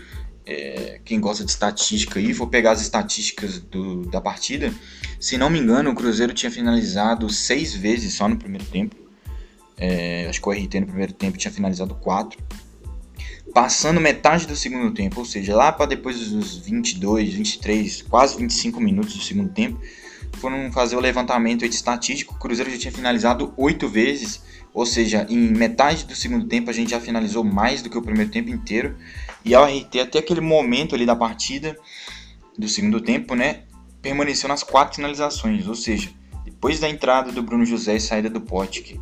É, 0.46 1.00
quem 1.04 1.20
gosta 1.20 1.44
de 1.44 1.50
estatística 1.50 2.18
aí, 2.18 2.32
for 2.32 2.46
pegar 2.46 2.72
as 2.72 2.80
estatísticas 2.80 3.60
do, 3.60 4.06
da 4.06 4.20
partida, 4.20 4.72
se 5.20 5.36
não 5.36 5.50
me 5.50 5.58
engano, 5.58 5.90
o 5.90 5.94
Cruzeiro 5.94 6.32
tinha 6.32 6.50
finalizado 6.50 7.28
seis 7.28 7.74
vezes 7.74 8.14
só 8.14 8.26
no 8.26 8.36
primeiro 8.36 8.64
tempo. 8.64 8.96
É, 9.76 10.26
acho 10.28 10.40
que 10.40 10.48
o 10.48 10.52
RT 10.52 10.80
no 10.80 10.86
primeiro 10.86 11.12
tempo 11.12 11.36
tinha 11.36 11.52
finalizado 11.52 11.94
quatro. 11.94 12.42
Passando 13.52 14.00
metade 14.00 14.46
do 14.46 14.56
segundo 14.56 14.94
tempo, 14.94 15.20
ou 15.20 15.26
seja, 15.26 15.54
lá 15.54 15.70
para 15.70 15.86
depois 15.86 16.30
dos 16.30 16.56
22, 16.56 17.34
23, 17.34 18.02
quase 18.02 18.38
25 18.38 18.80
minutos 18.80 19.14
do 19.14 19.22
segundo 19.22 19.50
tempo, 19.52 19.78
foram 20.36 20.70
fazer 20.72 20.96
o 20.96 21.00
levantamento 21.00 21.64
estatístico. 21.64 22.34
O 22.34 22.38
Cruzeiro 22.38 22.70
já 22.70 22.78
tinha 22.78 22.92
finalizado 22.92 23.52
oito 23.56 23.88
vezes, 23.88 24.42
ou 24.72 24.86
seja, 24.86 25.26
em 25.28 25.38
metade 25.38 26.04
do 26.04 26.14
segundo 26.14 26.46
tempo 26.46 26.70
a 26.70 26.72
gente 26.72 26.90
já 26.90 27.00
finalizou 27.00 27.44
mais 27.44 27.82
do 27.82 27.90
que 27.90 27.98
o 27.98 28.02
primeiro 28.02 28.30
tempo 28.30 28.50
inteiro. 28.50 28.96
E 29.44 29.54
a 29.54 29.64
RT 29.64 30.00
até 30.00 30.18
aquele 30.18 30.40
momento 30.40 30.94
ali 30.94 31.04
da 31.04 31.16
partida 31.16 31.76
do 32.58 32.68
segundo 32.68 33.00
tempo, 33.00 33.34
né, 33.34 33.62
permaneceu 34.02 34.48
nas 34.48 34.62
quatro 34.62 34.96
finalizações, 34.96 35.66
ou 35.66 35.74
seja, 35.74 36.10
depois 36.44 36.78
da 36.78 36.88
entrada 36.88 37.32
do 37.32 37.42
Bruno 37.42 37.64
José 37.64 37.96
e 37.96 38.00
saída 38.00 38.28
do 38.28 38.40
Potic, 38.40 39.00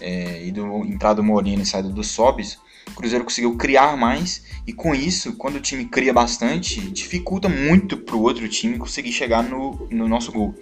é, 0.00 0.46
e 0.46 0.52
do 0.52 0.84
entrada 0.84 1.16
do 1.16 1.24
Moreno 1.24 1.62
e 1.62 1.66
saída 1.66 1.88
do 1.88 2.02
Sobis, 2.02 2.58
o 2.90 2.94
Cruzeiro 2.94 3.24
conseguiu 3.24 3.56
criar 3.56 3.96
mais 3.96 4.44
e 4.66 4.72
com 4.72 4.94
isso, 4.94 5.36
quando 5.36 5.56
o 5.56 5.60
time 5.60 5.84
cria 5.84 6.12
bastante, 6.12 6.80
dificulta 6.80 7.48
muito 7.48 7.96
para 7.96 8.16
o 8.16 8.22
outro 8.22 8.48
time 8.48 8.78
conseguir 8.78 9.12
chegar 9.12 9.42
no, 9.42 9.86
no 9.90 10.08
nosso 10.08 10.32
gol. 10.32 10.54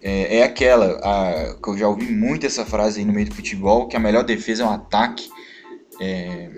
É, 0.00 0.38
é 0.38 0.42
aquela 0.42 1.00
a, 1.02 1.54
que 1.60 1.68
eu 1.68 1.78
já 1.78 1.88
ouvi 1.88 2.06
muito 2.12 2.46
essa 2.46 2.64
frase 2.64 3.00
aí 3.00 3.04
no 3.04 3.12
meio 3.12 3.28
do 3.28 3.34
futebol, 3.34 3.88
que 3.88 3.96
a 3.96 4.00
melhor 4.00 4.24
defesa 4.24 4.62
é 4.62 4.66
um 4.66 4.70
ataque. 4.70 5.28
É, 6.00 6.50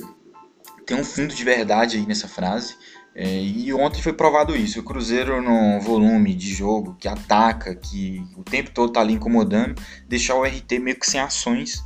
tem 0.85 0.97
um 0.97 1.05
fundo 1.05 1.35
de 1.35 1.45
verdade 1.45 1.97
aí 1.97 2.07
nessa 2.07 2.29
frase. 2.29 2.75
É, 3.15 3.43
e 3.43 3.73
ontem 3.75 4.01
foi 4.01 4.13
provado 4.13 4.55
isso. 4.55 4.79
O 4.79 4.85
Cruzeiro, 4.85 5.43
no 5.43 5.81
volume 5.81 6.35
de 6.35 6.55
jogo, 6.55 6.97
que 7.01 7.09
ataca, 7.09 7.75
que 7.75 8.23
o 8.37 8.45
tempo 8.45 8.71
todo 8.71 8.93
tá 8.93 9.01
ali 9.01 9.15
incomodando, 9.15 9.75
deixar 10.07 10.37
o 10.37 10.45
RT 10.45 10.79
meio 10.79 10.99
que 10.99 11.11
sem 11.11 11.19
ações, 11.19 11.83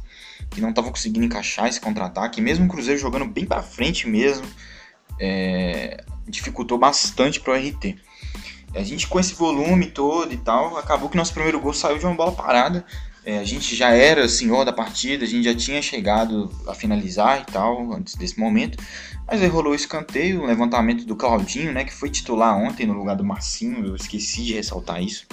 que 0.54 0.60
não 0.60 0.70
estavam 0.70 0.90
conseguindo 0.90 1.24
encaixar 1.26 1.68
esse 1.68 1.80
contra-ataque. 1.80 2.40
Mesmo 2.40 2.66
o 2.66 2.68
Cruzeiro 2.68 3.00
jogando 3.00 3.26
bem 3.26 3.44
para 3.44 3.62
frente 3.62 4.08
mesmo, 4.08 4.46
é, 5.18 6.04
dificultou 6.26 6.78
bastante 6.78 7.40
para 7.40 7.52
o 7.52 7.56
RT. 7.56 7.96
A 8.74 8.82
gente 8.82 9.06
com 9.06 9.20
esse 9.20 9.34
volume 9.34 9.86
todo 9.86 10.32
e 10.32 10.36
tal, 10.36 10.76
acabou 10.78 11.08
que 11.08 11.16
nosso 11.16 11.34
primeiro 11.34 11.60
gol 11.60 11.74
saiu 11.74 11.98
de 11.98 12.06
uma 12.06 12.14
bola 12.14 12.32
parada. 12.32 12.84
É, 13.24 13.38
a 13.38 13.44
gente 13.44 13.76
já 13.76 13.90
era 13.90 14.28
senhor 14.28 14.64
da 14.64 14.72
partida, 14.72 15.24
a 15.24 15.28
gente 15.28 15.44
já 15.44 15.54
tinha 15.54 15.80
chegado 15.80 16.50
a 16.66 16.74
finalizar 16.74 17.40
e 17.40 17.52
tal, 17.52 17.92
antes 17.92 18.14
desse 18.16 18.38
momento. 18.38 18.82
Mas 19.26 19.40
aí 19.40 19.48
rolou 19.48 19.72
o 19.72 19.76
escanteio, 19.76 20.42
o 20.42 20.46
levantamento 20.46 21.04
do 21.04 21.14
Claudinho, 21.14 21.72
né, 21.72 21.84
que 21.84 21.94
foi 21.94 22.10
titular 22.10 22.56
ontem 22.56 22.86
no 22.86 22.94
lugar 22.94 23.14
do 23.14 23.24
Marcinho, 23.24 23.86
eu 23.86 23.94
esqueci 23.94 24.42
de 24.42 24.54
ressaltar 24.54 25.02
isso. 25.02 25.26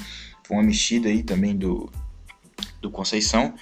Foi 0.43 0.57
uma 0.57 0.63
mexida 0.63 1.09
aí 1.09 1.23
também 1.23 1.55
do, 1.55 1.89
do 2.81 2.89
Conceição. 2.89 3.53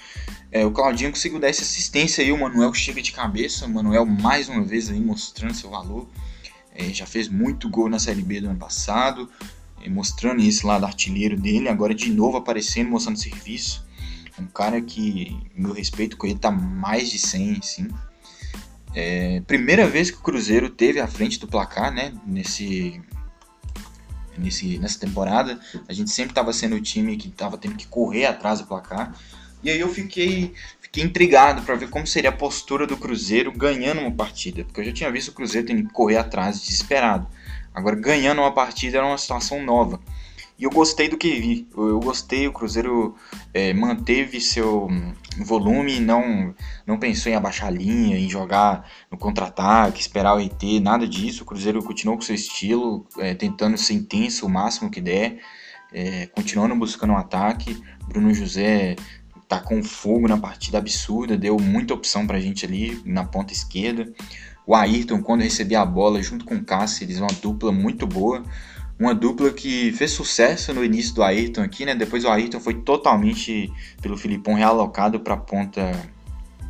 É, 0.50 0.64
o 0.64 0.70
Claudinho 0.70 1.10
conseguiu 1.10 1.38
dar 1.38 1.48
essa 1.48 1.62
assistência 1.62 2.22
aí, 2.22 2.32
o 2.32 2.38
Manuel 2.38 2.72
chega 2.72 3.02
de 3.02 3.12
cabeça, 3.12 3.66
o 3.66 3.68
Manuel 3.68 4.06
mais 4.06 4.48
uma 4.48 4.62
vez 4.62 4.90
aí 4.90 5.00
mostrando 5.00 5.54
seu 5.54 5.70
valor. 5.70 6.08
É, 6.74 6.84
já 6.90 7.06
fez 7.06 7.28
muito 7.28 7.68
gol 7.68 7.88
na 7.88 7.98
Série 7.98 8.22
B 8.22 8.40
do 8.40 8.48
ano 8.48 8.58
passado, 8.58 9.28
é, 9.82 9.88
mostrando 9.88 10.42
esse 10.42 10.64
lado 10.64 10.86
artilheiro 10.86 11.36
dele, 11.36 11.68
agora 11.68 11.94
de 11.94 12.10
novo 12.10 12.36
aparecendo, 12.36 12.90
mostrando 12.90 13.18
serviço. 13.18 13.86
Um 14.38 14.46
cara 14.46 14.80
que, 14.80 15.36
meu 15.56 15.72
respeito 15.72 16.16
com 16.16 16.26
ele, 16.26 16.38
tá 16.38 16.50
mais 16.50 17.10
de 17.10 17.18
100, 17.18 17.60
sim. 17.62 17.88
É, 18.94 19.40
primeira 19.46 19.86
vez 19.86 20.10
que 20.10 20.18
o 20.18 20.22
Cruzeiro 20.22 20.70
teve 20.70 21.00
à 21.00 21.06
frente 21.06 21.38
do 21.40 21.48
placar, 21.48 21.92
né? 21.92 22.12
Nesse, 22.24 23.00
nesse, 24.38 24.78
nessa 24.78 24.98
temporada. 24.98 25.58
A 25.88 25.92
gente 25.92 26.10
sempre 26.10 26.32
estava 26.32 26.52
sendo 26.52 26.76
o 26.76 26.80
time 26.80 27.16
que 27.16 27.28
estava 27.28 27.58
tendo 27.58 27.76
que 27.76 27.86
correr 27.86 28.26
atrás 28.26 28.60
do 28.60 28.66
placar. 28.66 29.14
E 29.62 29.70
aí 29.70 29.80
eu 29.80 29.88
fiquei, 29.92 30.54
fiquei 30.80 31.02
intrigado 31.02 31.62
para 31.62 31.74
ver 31.74 31.90
como 31.90 32.06
seria 32.06 32.30
a 32.30 32.32
postura 32.32 32.86
do 32.86 32.96
Cruzeiro 32.96 33.50
ganhando 33.50 34.00
uma 34.00 34.12
partida. 34.12 34.64
Porque 34.64 34.80
eu 34.80 34.84
já 34.84 34.92
tinha 34.92 35.10
visto 35.10 35.28
o 35.28 35.32
Cruzeiro 35.32 35.66
tendo 35.66 35.86
que 35.86 35.92
correr 35.92 36.16
atrás 36.16 36.60
desesperado. 36.60 37.26
Agora, 37.74 37.96
ganhando 37.96 38.40
uma 38.40 38.52
partida 38.52 38.98
era 38.98 39.06
uma 39.06 39.18
situação 39.18 39.62
nova. 39.62 40.00
E 40.58 40.64
eu 40.64 40.70
gostei 40.70 41.08
do 41.08 41.16
que 41.16 41.38
vi. 41.38 41.68
Eu, 41.76 42.00
gostei, 42.00 42.48
o 42.48 42.52
Cruzeiro 42.52 43.14
é, 43.54 43.72
manteve 43.72 44.40
seu 44.40 44.88
volume, 45.38 46.00
não, 46.00 46.52
não 46.84 46.98
pensou 46.98 47.30
em 47.30 47.36
abaixar 47.36 47.68
a 47.68 47.70
linha, 47.70 48.18
em 48.18 48.28
jogar 48.28 48.84
no 49.08 49.16
contra-ataque, 49.16 50.00
esperar 50.00 50.34
o 50.34 50.44
RT, 50.44 50.80
nada 50.80 51.06
disso. 51.06 51.44
O 51.44 51.46
Cruzeiro 51.46 51.80
continuou 51.80 52.18
com 52.18 52.24
seu 52.24 52.34
estilo, 52.34 53.06
é, 53.18 53.34
tentando 53.34 53.78
ser 53.78 53.94
intenso 53.94 54.46
o 54.46 54.48
máximo 54.48 54.90
que 54.90 55.00
der, 55.00 55.38
é, 55.92 56.26
continuando 56.26 56.74
buscando 56.74 57.12
um 57.12 57.16
ataque. 57.16 57.80
Bruno 58.08 58.34
José 58.34 58.96
tá 59.46 59.60
com 59.60 59.80
fogo 59.80 60.26
na 60.26 60.38
partida 60.38 60.78
absurda, 60.78 61.38
deu 61.38 61.56
muita 61.58 61.94
opção 61.94 62.26
pra 62.26 62.40
gente 62.40 62.66
ali 62.66 63.00
na 63.04 63.24
ponta 63.24 63.52
esquerda. 63.52 64.12
O 64.66 64.74
Ayrton, 64.74 65.22
quando 65.22 65.42
recebia 65.42 65.80
a 65.80 65.86
bola 65.86 66.20
junto 66.20 66.44
com 66.44 66.56
o 66.56 66.64
Cáceres, 66.64 67.20
uma 67.20 67.32
dupla 67.40 67.70
muito 67.70 68.06
boa 68.06 68.42
uma 68.98 69.14
dupla 69.14 69.52
que 69.52 69.92
fez 69.92 70.10
sucesso 70.10 70.74
no 70.74 70.84
início 70.84 71.14
do 71.14 71.22
Ayrton 71.22 71.62
aqui, 71.62 71.84
né? 71.84 71.94
Depois 71.94 72.24
o 72.24 72.28
Ayrton 72.28 72.58
foi 72.58 72.74
totalmente 72.74 73.72
pelo 74.02 74.16
Filipão 74.16 74.54
realocado 74.54 75.20
para 75.20 75.34
a 75.34 75.38
ponta 75.38 75.92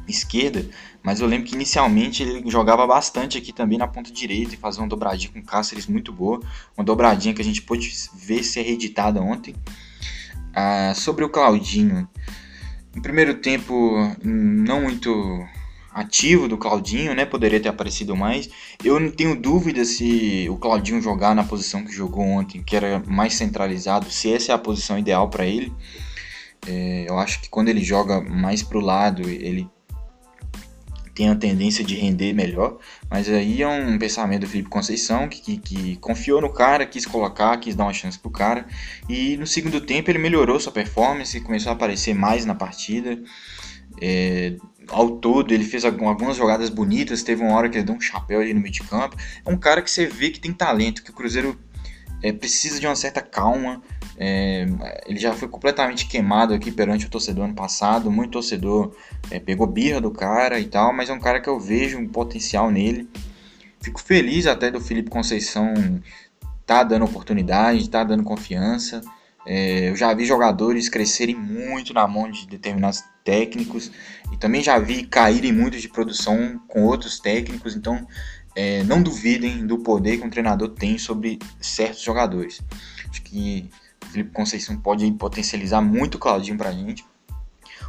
esquerda, 0.06 0.68
mas 1.02 1.20
eu 1.20 1.26
lembro 1.26 1.47
que 1.47 1.54
inicialmente 1.54 2.23
ele 2.23 2.50
jogava 2.50 2.87
bastante 2.87 3.37
aqui 3.38 3.52
também 3.52 3.78
na 3.78 3.87
ponta 3.87 4.11
direita 4.11 4.54
e 4.54 4.58
fazia 4.58 4.82
uma 4.82 4.88
dobradinha 4.88 5.32
com 5.32 5.42
Cáceres 5.42 5.87
muito 5.87 6.12
boa, 6.12 6.40
uma 6.76 6.85
dobradinha 6.85 7.35
que 7.35 7.42
a 7.42 7.44
gente 7.44 7.62
pôde 7.62 7.92
ver 8.14 8.42
ser 8.42 8.62
reeditada 8.62 9.20
ontem. 9.20 9.54
Ah, 10.54 10.92
sobre 10.94 11.25
o 11.25 11.28
Claudinho, 11.28 12.08
no 12.94 13.02
primeiro 13.02 13.35
tempo 13.35 14.16
não 14.23 14.82
muito 14.82 15.47
ativo 15.98 16.48
do 16.48 16.56
Claudinho, 16.56 17.14
né? 17.14 17.24
Poderia 17.24 17.60
ter 17.60 17.68
aparecido 17.68 18.14
mais. 18.14 18.48
Eu 18.84 19.00
não 19.00 19.10
tenho 19.10 19.34
dúvida 19.34 19.84
se 19.84 20.46
o 20.48 20.56
Claudinho 20.56 21.02
jogar 21.02 21.34
na 21.34 21.42
posição 21.44 21.84
que 21.84 21.92
jogou 21.92 22.24
ontem, 22.24 22.62
que 22.62 22.76
era 22.76 23.02
mais 23.06 23.34
centralizado, 23.34 24.10
se 24.10 24.32
essa 24.32 24.52
é 24.52 24.54
a 24.54 24.58
posição 24.58 24.98
ideal 24.98 25.28
para 25.28 25.44
ele. 25.44 25.72
É, 26.66 27.06
eu 27.08 27.18
acho 27.18 27.40
que 27.40 27.48
quando 27.48 27.68
ele 27.68 27.82
joga 27.82 28.20
mais 28.20 28.62
para 28.62 28.78
o 28.78 28.80
lado, 28.80 29.28
ele 29.28 29.68
tem 31.14 31.30
a 31.30 31.34
tendência 31.34 31.82
de 31.84 31.96
render 31.96 32.32
melhor. 32.32 32.78
Mas 33.10 33.28
aí 33.28 33.60
é 33.60 33.66
um 33.66 33.98
pensamento 33.98 34.42
do 34.42 34.46
Felipe 34.46 34.68
Conceição 34.68 35.28
que, 35.28 35.40
que, 35.40 35.56
que, 35.56 35.96
confiou 35.96 36.40
no 36.40 36.52
cara, 36.52 36.86
quis 36.86 37.04
colocar, 37.04 37.56
quis 37.56 37.74
dar 37.74 37.84
uma 37.84 37.92
chance 37.92 38.16
pro 38.16 38.30
cara. 38.30 38.66
E 39.08 39.36
no 39.36 39.46
segundo 39.46 39.80
tempo 39.80 40.08
ele 40.10 40.18
melhorou 40.18 40.60
sua 40.60 40.70
performance, 40.70 41.40
começou 41.40 41.70
a 41.70 41.74
aparecer 41.74 42.14
mais 42.14 42.44
na 42.44 42.54
partida. 42.54 43.20
É, 44.00 44.54
ao 44.90 45.11
todo, 45.16 45.52
ele 45.52 45.64
fez 45.64 45.85
algumas 45.85 46.37
jogadas 46.37 46.71
bonitas. 46.71 47.23
Teve 47.23 47.42
uma 47.42 47.54
hora 47.54 47.68
que 47.68 47.78
ele 47.78 47.85
deu 47.85 47.95
um 47.95 48.00
chapéu 48.00 48.40
ali 48.40 48.54
no 48.54 48.61
meio 48.61 48.73
de 48.73 48.83
campo. 48.83 49.16
É 49.45 49.50
um 49.50 49.57
cara 49.57 49.83
que 49.83 49.90
você 49.90 50.07
vê 50.07 50.30
que 50.30 50.40
tem 50.40 50.52
talento, 50.52 51.02
que 51.02 51.11
o 51.11 51.14
Cruzeiro 51.14 51.59
é, 52.23 52.33
precisa 52.33 52.80
de 52.80 52.87
uma 52.87 52.97
certa 52.97 53.21
calma. 53.21 53.83
É, 54.16 54.66
ele 55.07 55.18
já 55.18 55.33
foi 55.33 55.49
completamente 55.49 56.07
queimado 56.07 56.52
aqui 56.52 56.73
perante 56.73 57.07
o 57.07 57.11
torcedor 57.11 57.45
ano 57.45 57.54
passado. 57.54 58.11
Muito 58.11 58.33
torcedor 58.33 58.95
é, 59.30 59.38
pegou 59.38 59.66
birra 59.66 60.00
do 60.00 60.11
cara 60.11 60.59
e 60.59 60.66
tal, 60.66 60.92
mas 60.92 61.09
é 61.09 61.12
um 61.12 61.21
cara 61.21 61.40
que 61.40 61.49
eu 61.49 61.59
vejo 61.59 61.99
um 61.99 62.09
potencial 62.09 62.71
nele. 62.71 63.09
Fico 63.80 64.00
feliz 64.00 64.47
até 64.47 64.71
do 64.71 64.80
Felipe 64.80 65.09
Conceição 65.09 65.75
tá 66.66 66.83
dando 66.83 67.07
oportunidade, 67.07 67.88
tá 67.88 68.04
dando 68.04 68.23
confiança. 68.23 69.00
É, 69.47 69.88
eu 69.88 69.97
já 69.97 70.12
vi 70.12 70.25
jogadores 70.25 70.88
crescerem 70.88 71.35
muito 71.35 71.95
na 71.95 72.07
mão 72.07 72.30
de 72.30 72.47
determinados 72.47 73.02
técnicos 73.25 73.90
e 74.33 74.37
também 74.37 74.62
já 74.62 74.78
vi 74.78 75.04
caírem 75.04 75.52
muito 75.52 75.78
de 75.78 75.88
produção 75.88 76.61
com 76.68 76.85
outros 76.85 77.18
técnicos. 77.18 77.75
Então, 77.75 78.07
é, 78.54 78.83
não 78.85 79.02
duvidem 79.02 79.66
do 79.66 79.78
poder 79.78 80.18
que 80.18 80.26
um 80.26 80.30
treinador 80.30 80.71
tem 80.71 80.99
sobre 80.99 81.38
certos 81.61 82.02
jogadores. 82.02 82.61
Acho 83.09 83.23
que 83.23 83.71
o 84.02 84.07
Felipe 84.07 84.30
Conceição 84.33 84.76
pode 84.76 85.11
potencializar 85.12 85.80
muito 85.80 86.16
o 86.16 86.18
Claudinho 86.18 86.59
para 86.59 86.71
a 86.71 86.73
gente. 86.73 87.04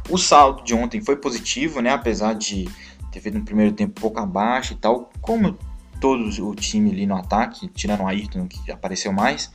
O 0.08 0.16
saldo 0.16 0.62
de 0.62 0.74
ontem 0.74 1.00
foi 1.00 1.16
positivo, 1.16 1.80
né? 1.80 1.90
Apesar 1.90 2.34
de 2.34 2.68
ter 3.10 3.20
feito 3.20 3.36
um 3.36 3.44
primeiro 3.44 3.72
tempo 3.72 4.00
pouco 4.00 4.20
abaixo 4.20 4.72
e 4.72 4.76
tal, 4.76 5.10
como 5.20 5.58
todo 6.00 6.24
o 6.48 6.54
time 6.54 6.90
ali 6.90 7.06
no 7.06 7.16
ataque, 7.16 7.68
tirando 7.68 8.02
o 8.02 8.06
Ayrton 8.06 8.46
que 8.46 8.70
apareceu 8.70 9.12
mais. 9.12 9.50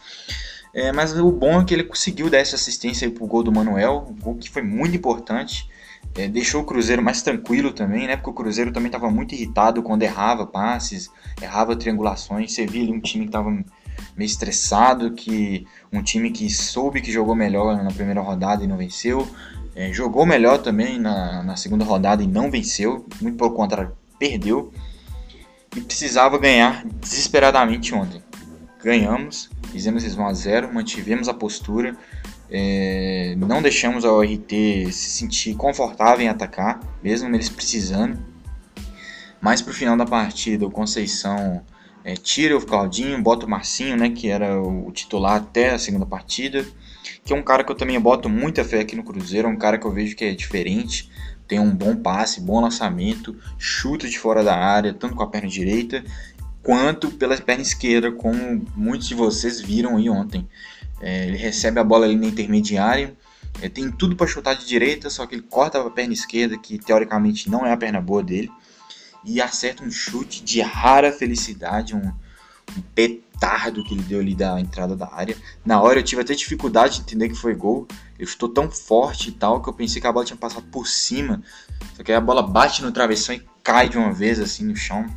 É, 0.76 0.92
mas 0.92 1.18
o 1.18 1.32
bom 1.32 1.62
é 1.62 1.64
que 1.64 1.74
ele 1.74 1.86
conseguiu 1.86 2.30
dar 2.30 2.40
essa 2.40 2.58
assistência 2.58 3.10
para 3.10 3.24
o 3.24 3.28
gol 3.28 3.42
do 3.42 3.50
Manuel, 3.50 4.08
um 4.10 4.22
gol 4.22 4.36
que 4.36 4.50
foi 4.50 4.62
muito 4.62 4.94
importante. 4.94 5.70
É, 6.14 6.28
deixou 6.28 6.62
o 6.62 6.66
Cruzeiro 6.66 7.02
mais 7.02 7.22
tranquilo 7.22 7.72
também, 7.72 8.06
né? 8.06 8.18
Porque 8.18 8.30
o 8.30 8.34
Cruzeiro 8.34 8.74
também 8.74 8.88
estava 8.88 9.10
muito 9.10 9.34
irritado 9.34 9.82
quando 9.82 10.04
errava 10.04 10.46
passes, 10.46 11.10
errava 11.42 11.78
triangulações. 11.78 12.52
Você 12.52 12.66
via 12.66 12.84
ali 12.84 12.92
um 12.92 13.00
time 13.00 13.24
que 13.24 13.30
estava 13.30 13.50
meio 13.50 14.26
estressado, 14.26 15.14
que 15.14 15.66
um 15.94 16.04
time 16.04 16.30
que 16.30 16.50
soube 16.50 17.02
que 17.02 17.12
jogou 17.12 17.36
melhor 17.36 17.82
na 17.82 17.92
primeira 17.92 18.20
rodada 18.20 18.62
e 18.62 18.68
não 18.68 18.76
venceu. 18.76 19.26
É, 19.74 19.94
jogou 19.94 20.26
melhor 20.26 20.58
também 20.58 21.00
na, 21.00 21.42
na 21.42 21.56
segunda 21.56 21.86
rodada 21.86 22.22
e 22.22 22.28
não 22.28 22.52
venceu. 22.52 23.06
Muito 23.22 23.38
pelo 23.38 23.52
contrário, 23.52 23.94
perdeu. 24.20 24.74
E 25.74 25.80
precisava 25.80 26.38
ganhar 26.38 26.86
desesperadamente 27.00 27.96
ontem. 27.96 28.22
Ganhamos, 28.84 29.50
fizemos 29.76 30.06
esse 30.06 30.18
1 30.18 30.26
a 30.26 30.34
0 30.34 30.74
mantivemos 30.74 31.28
a 31.28 31.34
postura, 31.34 31.98
é, 32.50 33.36
não 33.38 33.62
deixamos 33.62 34.06
a 34.06 34.12
ORT 34.12 34.90
se 34.90 35.10
sentir 35.10 35.54
confortável 35.56 36.26
em 36.26 36.30
atacar, 36.30 36.80
mesmo 37.04 37.28
eles 37.36 37.50
precisando. 37.50 38.18
Mas 39.42 39.62
pro 39.62 39.74
final 39.74 39.98
da 39.98 40.06
partida, 40.06 40.66
o 40.66 40.72
Conceição 40.72 41.62
é, 42.06 42.14
tira 42.14 42.56
o 42.56 42.66
Claudinho, 42.66 43.22
bota 43.22 43.46
o 43.46 43.50
Marcinho, 43.50 43.98
né, 43.98 44.10
que 44.10 44.30
era 44.30 44.62
o 44.62 44.90
titular 44.94 45.36
até 45.36 45.72
a 45.72 45.78
segunda 45.78 46.06
partida, 46.06 46.66
que 47.26 47.34
é 47.34 47.36
um 47.36 47.44
cara 47.44 47.62
que 47.62 47.72
eu 47.72 47.76
também 47.76 48.00
boto 48.00 48.30
muita 48.30 48.64
fé 48.64 48.80
aqui 48.80 48.96
no 48.96 49.04
Cruzeiro, 49.04 49.50
é 49.50 49.52
um 49.52 49.58
cara 49.58 49.78
que 49.78 49.86
eu 49.86 49.92
vejo 49.92 50.16
que 50.16 50.24
é 50.24 50.34
diferente, 50.34 51.12
tem 51.50 51.60
um 51.60 51.76
bom 51.76 51.98
passe, 51.98 52.40
bom 52.40 52.62
lançamento, 52.62 53.38
chuta 53.60 54.08
de 54.08 54.18
fora 54.18 54.42
da 54.42 54.56
área, 54.56 54.94
tanto 54.94 55.16
com 55.16 55.24
a 55.24 55.28
perna 55.28 55.50
direita 55.50 56.02
quanto 56.66 57.12
pela 57.12 57.38
perna 57.38 57.62
esquerda, 57.62 58.12
como 58.12 58.66
muitos 58.76 59.08
de 59.08 59.14
vocês 59.14 59.62
viram 59.62 59.98
aí 59.98 60.10
ontem. 60.10 60.50
É, 61.00 61.28
ele 61.28 61.38
recebe 61.38 61.80
a 61.80 61.84
bola 61.84 62.06
ali 62.06 62.16
na 62.16 62.26
intermediária, 62.26 63.16
é, 63.62 63.70
tem 63.70 63.92
tudo 63.92 64.16
para 64.16 64.26
chutar 64.26 64.56
de 64.56 64.66
direita, 64.66 65.10
só 65.12 65.28
que 65.28 65.36
ele 65.36 65.44
corta 65.44 65.80
a 65.80 65.90
perna 65.92 66.14
esquerda, 66.14 66.58
que 66.58 66.80
teoricamente 66.80 67.50
não 67.52 67.64
é 67.66 67.72
a 67.72 67.78
perna 67.78 68.02
boa 68.02 68.24
dele, 68.24 68.52
e 69.24 69.40
acerta 69.40 69.84
um 69.84 69.92
chute 69.92 70.44
de 70.44 70.60
rara 70.60 71.12
felicidade, 71.12 71.96
um, 71.96 72.12
um 72.76 72.82
petardo 72.96 73.84
que 73.84 73.94
ele 73.94 74.02
deu 74.02 74.20
ali 74.20 74.34
da 74.34 74.60
entrada 74.60 74.96
da 74.96 75.14
área. 75.14 75.38
Na 75.64 75.80
hora 75.80 76.00
eu 76.00 76.04
tive 76.04 76.22
até 76.22 76.34
dificuldade 76.34 76.96
de 76.96 77.02
entender 77.02 77.30
que 77.30 77.36
foi 77.36 77.54
gol. 77.54 77.88
Ele 78.18 78.28
chutou 78.28 78.50
tão 78.50 78.72
forte 78.72 79.30
e 79.30 79.32
tal 79.32 79.62
que 79.62 79.70
eu 79.70 79.74
pensei 79.74 80.00
que 80.00 80.08
a 80.08 80.12
bola 80.12 80.26
tinha 80.26 80.38
passado 80.38 80.66
por 80.72 80.88
cima. 80.88 81.42
Só 81.96 82.04
que 82.04 82.12
a 82.12 82.22
bola 82.22 82.44
bate 82.44 82.84
no 82.84 82.92
travessão 82.92 83.36
e 83.36 83.44
cai 83.64 83.90
de 83.90 83.98
uma 83.98 84.14
vez 84.14 84.40
assim 84.40 84.64
no 84.64 84.76
chão 84.76 85.08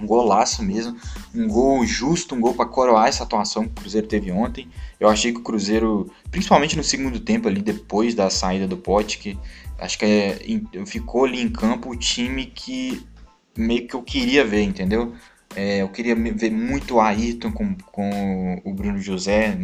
um 0.00 0.06
golaço 0.06 0.62
mesmo, 0.62 0.96
um 1.34 1.48
gol 1.48 1.84
justo, 1.84 2.34
um 2.34 2.40
gol 2.40 2.54
para 2.54 2.66
coroar 2.66 3.08
essa 3.08 3.24
atuação 3.24 3.64
que 3.64 3.70
o 3.70 3.74
Cruzeiro 3.74 4.06
teve 4.06 4.30
ontem. 4.30 4.68
Eu 4.98 5.08
achei 5.08 5.32
que 5.32 5.38
o 5.38 5.42
Cruzeiro, 5.42 6.10
principalmente 6.30 6.76
no 6.76 6.84
segundo 6.84 7.20
tempo 7.20 7.48
ali, 7.48 7.60
depois 7.60 8.14
da 8.14 8.30
saída 8.30 8.66
do 8.66 8.76
Pote, 8.76 9.18
que 9.18 9.38
acho 9.78 9.98
que 9.98 10.04
é, 10.04 10.38
ficou 10.86 11.24
ali 11.24 11.40
em 11.40 11.48
campo 11.48 11.90
o 11.90 11.96
time 11.96 12.46
que 12.46 13.02
meio 13.56 13.86
que 13.86 13.94
eu 13.94 14.02
queria 14.02 14.44
ver, 14.44 14.62
entendeu? 14.62 15.14
É, 15.56 15.82
eu 15.82 15.88
queria 15.88 16.14
ver 16.14 16.50
muito 16.50 16.96
o 16.96 17.00
Ayrton 17.00 17.50
com, 17.50 17.74
com 17.74 18.60
o 18.64 18.72
Bruno 18.72 19.00
José 19.00 19.56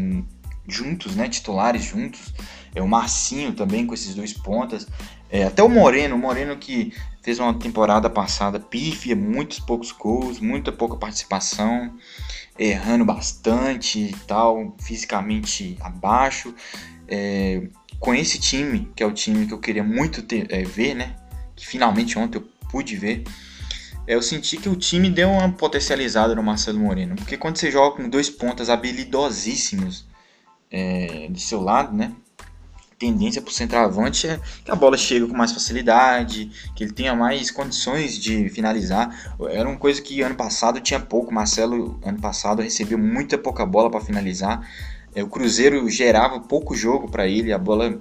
juntos, 0.66 1.14
né, 1.14 1.28
titulares 1.28 1.84
juntos. 1.84 2.32
É, 2.74 2.82
o 2.82 2.88
Marcinho 2.88 3.52
também 3.52 3.86
com 3.86 3.94
esses 3.94 4.14
dois 4.14 4.32
pontas. 4.32 4.86
É, 5.34 5.42
até 5.42 5.64
o 5.64 5.68
Moreno, 5.68 6.14
o 6.14 6.18
Moreno 6.18 6.56
que 6.56 6.92
fez 7.20 7.40
uma 7.40 7.52
temporada 7.58 8.08
passada 8.08 8.60
pífia, 8.60 9.16
muitos 9.16 9.58
poucos 9.58 9.90
gols, 9.90 10.38
muita 10.38 10.70
pouca 10.70 10.96
participação, 10.96 11.92
errando 12.56 13.04
bastante 13.04 13.98
e 13.98 14.16
tal, 14.28 14.76
fisicamente 14.78 15.76
abaixo. 15.80 16.54
É, 17.08 17.66
com 17.98 18.14
esse 18.14 18.38
time, 18.38 18.88
que 18.94 19.02
é 19.02 19.06
o 19.06 19.10
time 19.10 19.44
que 19.44 19.52
eu 19.52 19.58
queria 19.58 19.82
muito 19.82 20.22
ter, 20.22 20.46
é, 20.52 20.62
ver, 20.62 20.94
né? 20.94 21.16
Que 21.56 21.66
finalmente 21.66 22.16
ontem 22.16 22.38
eu 22.38 22.48
pude 22.70 22.94
ver. 22.94 23.24
Eu 24.06 24.22
senti 24.22 24.56
que 24.56 24.68
o 24.68 24.76
time 24.76 25.10
deu 25.10 25.30
uma 25.30 25.50
potencializada 25.50 26.32
no 26.36 26.44
Marcelo 26.44 26.78
Moreno. 26.78 27.16
Porque 27.16 27.36
quando 27.36 27.56
você 27.56 27.72
joga 27.72 27.96
com 27.96 28.08
dois 28.08 28.30
pontas 28.30 28.70
habilidosíssimos 28.70 30.06
é, 30.70 31.26
do 31.28 31.40
seu 31.40 31.60
lado, 31.60 31.92
né? 31.92 32.14
Tendência 32.98 33.42
para 33.42 33.50
o 33.50 33.52
centroavante 33.52 34.26
é 34.26 34.40
que 34.64 34.70
a 34.70 34.74
bola 34.74 34.96
chegue 34.96 35.26
com 35.26 35.36
mais 35.36 35.52
facilidade, 35.52 36.50
que 36.74 36.84
ele 36.84 36.92
tenha 36.92 37.14
mais 37.14 37.50
condições 37.50 38.18
de 38.18 38.48
finalizar. 38.48 39.34
Era 39.50 39.68
uma 39.68 39.78
coisa 39.78 40.00
que 40.00 40.22
ano 40.22 40.34
passado 40.34 40.80
tinha 40.80 41.00
pouco. 41.00 41.32
Marcelo, 41.32 41.98
ano 42.04 42.20
passado, 42.20 42.62
recebeu 42.62 42.98
muita 42.98 43.36
pouca 43.36 43.66
bola 43.66 43.90
para 43.90 44.00
finalizar. 44.00 44.68
É, 45.14 45.22
o 45.22 45.28
Cruzeiro 45.28 45.88
gerava 45.88 46.40
pouco 46.40 46.74
jogo 46.74 47.08
para 47.08 47.26
ele, 47.26 47.52
a 47.52 47.58
bola 47.58 48.00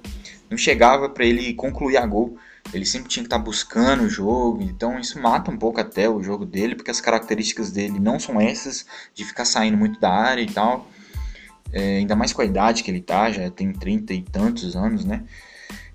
não 0.50 0.58
chegava 0.58 1.08
para 1.08 1.24
ele 1.24 1.54
concluir 1.54 1.96
a 1.96 2.06
gol. 2.06 2.36
Ele 2.72 2.86
sempre 2.86 3.08
tinha 3.08 3.22
que 3.22 3.26
estar 3.26 3.38
tá 3.38 3.44
buscando 3.44 4.04
o 4.04 4.08
jogo, 4.08 4.62
então 4.62 4.98
isso 4.98 5.20
mata 5.20 5.50
um 5.50 5.56
pouco 5.56 5.80
até 5.80 6.08
o 6.08 6.22
jogo 6.22 6.46
dele, 6.46 6.74
porque 6.74 6.90
as 6.90 7.00
características 7.00 7.70
dele 7.70 8.00
não 8.00 8.18
são 8.18 8.40
essas, 8.40 8.86
de 9.14 9.24
ficar 9.24 9.44
saindo 9.44 9.76
muito 9.76 10.00
da 10.00 10.10
área 10.10 10.40
e 10.40 10.50
tal 10.50 10.88
é, 11.74 11.98
ainda 11.98 12.14
mais 12.14 12.32
com 12.32 12.40
a 12.40 12.44
idade 12.44 12.84
que 12.84 12.90
ele 12.90 13.00
tá, 13.00 13.30
já 13.32 13.50
tem 13.50 13.72
30 13.72 14.14
e 14.14 14.22
tantos 14.22 14.76
anos, 14.76 15.04
né? 15.04 15.24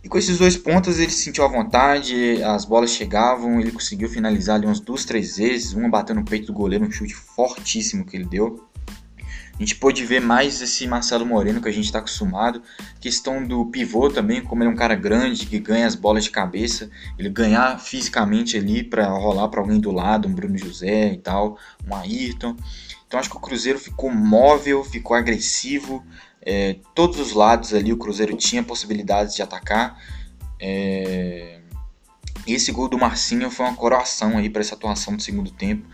E 0.03 0.09
com 0.09 0.17
esses 0.17 0.37
dois 0.37 0.57
pontos 0.57 0.99
ele 0.99 1.09
se 1.09 1.23
sentiu 1.23 1.43
à 1.43 1.47
vontade, 1.47 2.43
as 2.43 2.65
bolas 2.65 2.91
chegavam, 2.91 3.59
ele 3.59 3.71
conseguiu 3.71 4.09
finalizar 4.09 4.57
ali 4.57 4.65
umas 4.65 4.79
duas, 4.79 5.05
três 5.05 5.37
vezes, 5.37 5.73
uma 5.73 5.89
bateu 5.89 6.15
no 6.15 6.23
peito 6.23 6.47
do 6.47 6.53
goleiro, 6.53 6.85
um 6.85 6.91
chute 6.91 7.15
fortíssimo 7.15 8.05
que 8.05 8.15
ele 8.15 8.25
deu. 8.25 8.69
A 9.59 9.61
gente 9.61 9.75
pôde 9.75 10.05
ver 10.05 10.21
mais 10.21 10.61
esse 10.61 10.87
Marcelo 10.87 11.25
Moreno 11.25 11.61
que 11.61 11.67
a 11.67 11.71
gente 11.71 11.83
está 11.83 11.99
acostumado. 11.99 12.61
Questão 12.97 13.45
do 13.45 13.65
pivô 13.65 14.09
também, 14.09 14.41
como 14.41 14.63
ele 14.63 14.69
é 14.69 14.73
um 14.73 14.75
cara 14.75 14.95
grande 14.95 15.45
que 15.45 15.59
ganha 15.59 15.85
as 15.85 15.95
bolas 15.95 16.23
de 16.23 16.29
cabeça, 16.29 16.89
ele 17.17 17.29
ganhar 17.29 17.77
fisicamente 17.77 18.55
ali 18.55 18.83
para 18.83 19.05
rolar 19.09 19.49
para 19.49 19.59
alguém 19.59 19.77
do 19.77 19.91
lado, 19.91 20.29
um 20.29 20.33
Bruno 20.33 20.57
José 20.57 21.11
e 21.11 21.17
tal, 21.17 21.57
um 21.85 21.93
Ayrton. 21.93 22.55
Então 23.09 23.19
acho 23.19 23.31
que 23.31 23.37
o 23.37 23.39
Cruzeiro 23.39 23.79
ficou 23.79 24.11
móvel, 24.11 24.83
ficou 24.83 25.17
agressivo. 25.17 26.05
É, 26.43 26.75
todos 26.93 27.19
os 27.19 27.33
lados 27.33 27.73
ali 27.73 27.91
o 27.91 27.97
Cruzeiro 27.97 28.37
tinha 28.37 28.61
possibilidades 28.61 29.35
de 29.35 29.41
atacar. 29.41 29.99
É, 30.59 31.59
esse 32.45 32.71
gol 32.71 32.87
do 32.87 32.99
Marcinho 32.99 33.49
foi 33.49 33.65
uma 33.65 33.75
coroação 33.75 34.37
aí 34.37 34.47
para 34.47 34.61
essa 34.61 34.75
atuação 34.75 35.15
do 35.15 35.23
segundo 35.23 35.49
tempo, 35.49 35.87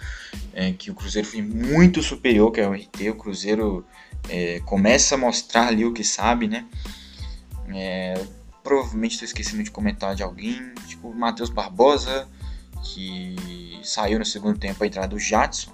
é, 0.53 0.73
que 0.73 0.91
o 0.91 0.93
Cruzeiro 0.93 1.25
foi 1.25 1.41
muito 1.41 2.03
superior 2.03 2.51
que 2.51 2.59
é 2.59 2.67
o 2.67 2.73
RT. 2.73 3.09
O 3.11 3.15
Cruzeiro 3.15 3.85
é, 4.27 4.59
começa 4.65 5.15
a 5.15 5.17
mostrar 5.17 5.67
ali 5.67 5.85
o 5.85 5.93
que 5.93 6.03
sabe, 6.03 6.49
né? 6.49 6.65
É, 7.73 8.21
provavelmente 8.61 9.13
estou 9.13 9.25
esquecendo 9.25 9.63
de 9.63 9.71
comentar 9.71 10.15
de 10.15 10.21
alguém, 10.21 10.73
tipo 10.85 11.11
o 11.11 11.15
Matheus 11.15 11.49
Barbosa, 11.49 12.27
que 12.83 13.79
saiu 13.83 14.19
no 14.19 14.25
segundo 14.25 14.59
tempo 14.59 14.83
a 14.83 14.87
entrada 14.87 15.07
do 15.07 15.17
Jadson. 15.17 15.73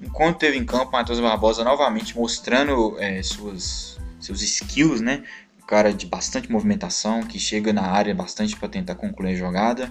Enquanto 0.00 0.38
teve 0.38 0.56
em 0.58 0.64
campo, 0.64 0.92
Matheus 0.92 1.20
Barbosa 1.20 1.64
novamente 1.64 2.16
mostrando 2.16 2.96
é, 2.98 3.22
suas, 3.22 3.98
seus 4.20 4.42
skills, 4.42 5.00
né? 5.00 5.24
Um 5.62 5.66
cara 5.66 5.92
de 5.92 6.06
bastante 6.06 6.50
movimentação, 6.50 7.22
que 7.22 7.38
chega 7.38 7.72
na 7.72 7.82
área 7.82 8.14
bastante 8.14 8.54
para 8.54 8.68
tentar 8.68 8.94
concluir 8.94 9.32
a 9.32 9.36
jogada. 9.36 9.90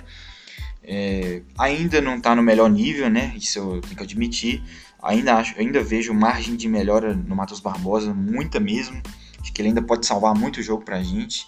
É, 0.83 1.41
ainda 1.57 1.99
não 1.99 2.17
está 2.17 2.35
no 2.35 2.43
melhor 2.43 2.69
nível, 2.69 3.09
né? 3.09 3.33
Isso 3.35 3.57
eu 3.57 3.81
tenho 3.81 3.95
que 3.95 4.03
admitir. 4.03 4.63
Ainda, 5.01 5.35
acho, 5.35 5.59
ainda 5.59 5.83
vejo 5.83 6.13
margem 6.13 6.55
de 6.55 6.67
melhora 6.67 7.13
no 7.13 7.35
Matheus 7.35 7.59
Barbosa, 7.59 8.13
muita 8.13 8.59
mesmo. 8.59 9.01
Acho 9.41 9.51
que 9.51 9.61
ele 9.61 9.69
ainda 9.69 9.81
pode 9.81 10.05
salvar 10.05 10.35
muito 10.35 10.59
o 10.59 10.63
jogo 10.63 10.83
pra 10.83 11.01
gente. 11.01 11.47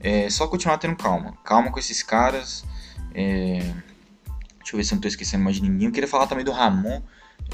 É 0.00 0.30
só 0.30 0.46
continuar 0.46 0.78
tendo 0.78 0.96
calma. 0.96 1.36
Calma 1.44 1.70
com 1.70 1.78
esses 1.78 2.02
caras. 2.02 2.64
É... 3.14 3.58
Deixa 4.58 4.74
eu 4.74 4.76
ver 4.76 4.84
se 4.84 4.92
eu 4.92 4.96
não 4.96 5.00
estou 5.00 5.08
esquecendo 5.08 5.44
mais 5.44 5.56
de 5.56 5.62
ninguém. 5.62 5.86
Eu 5.86 5.92
queria 5.92 6.08
falar 6.08 6.26
também 6.26 6.44
do 6.44 6.52
Ramon. 6.52 7.02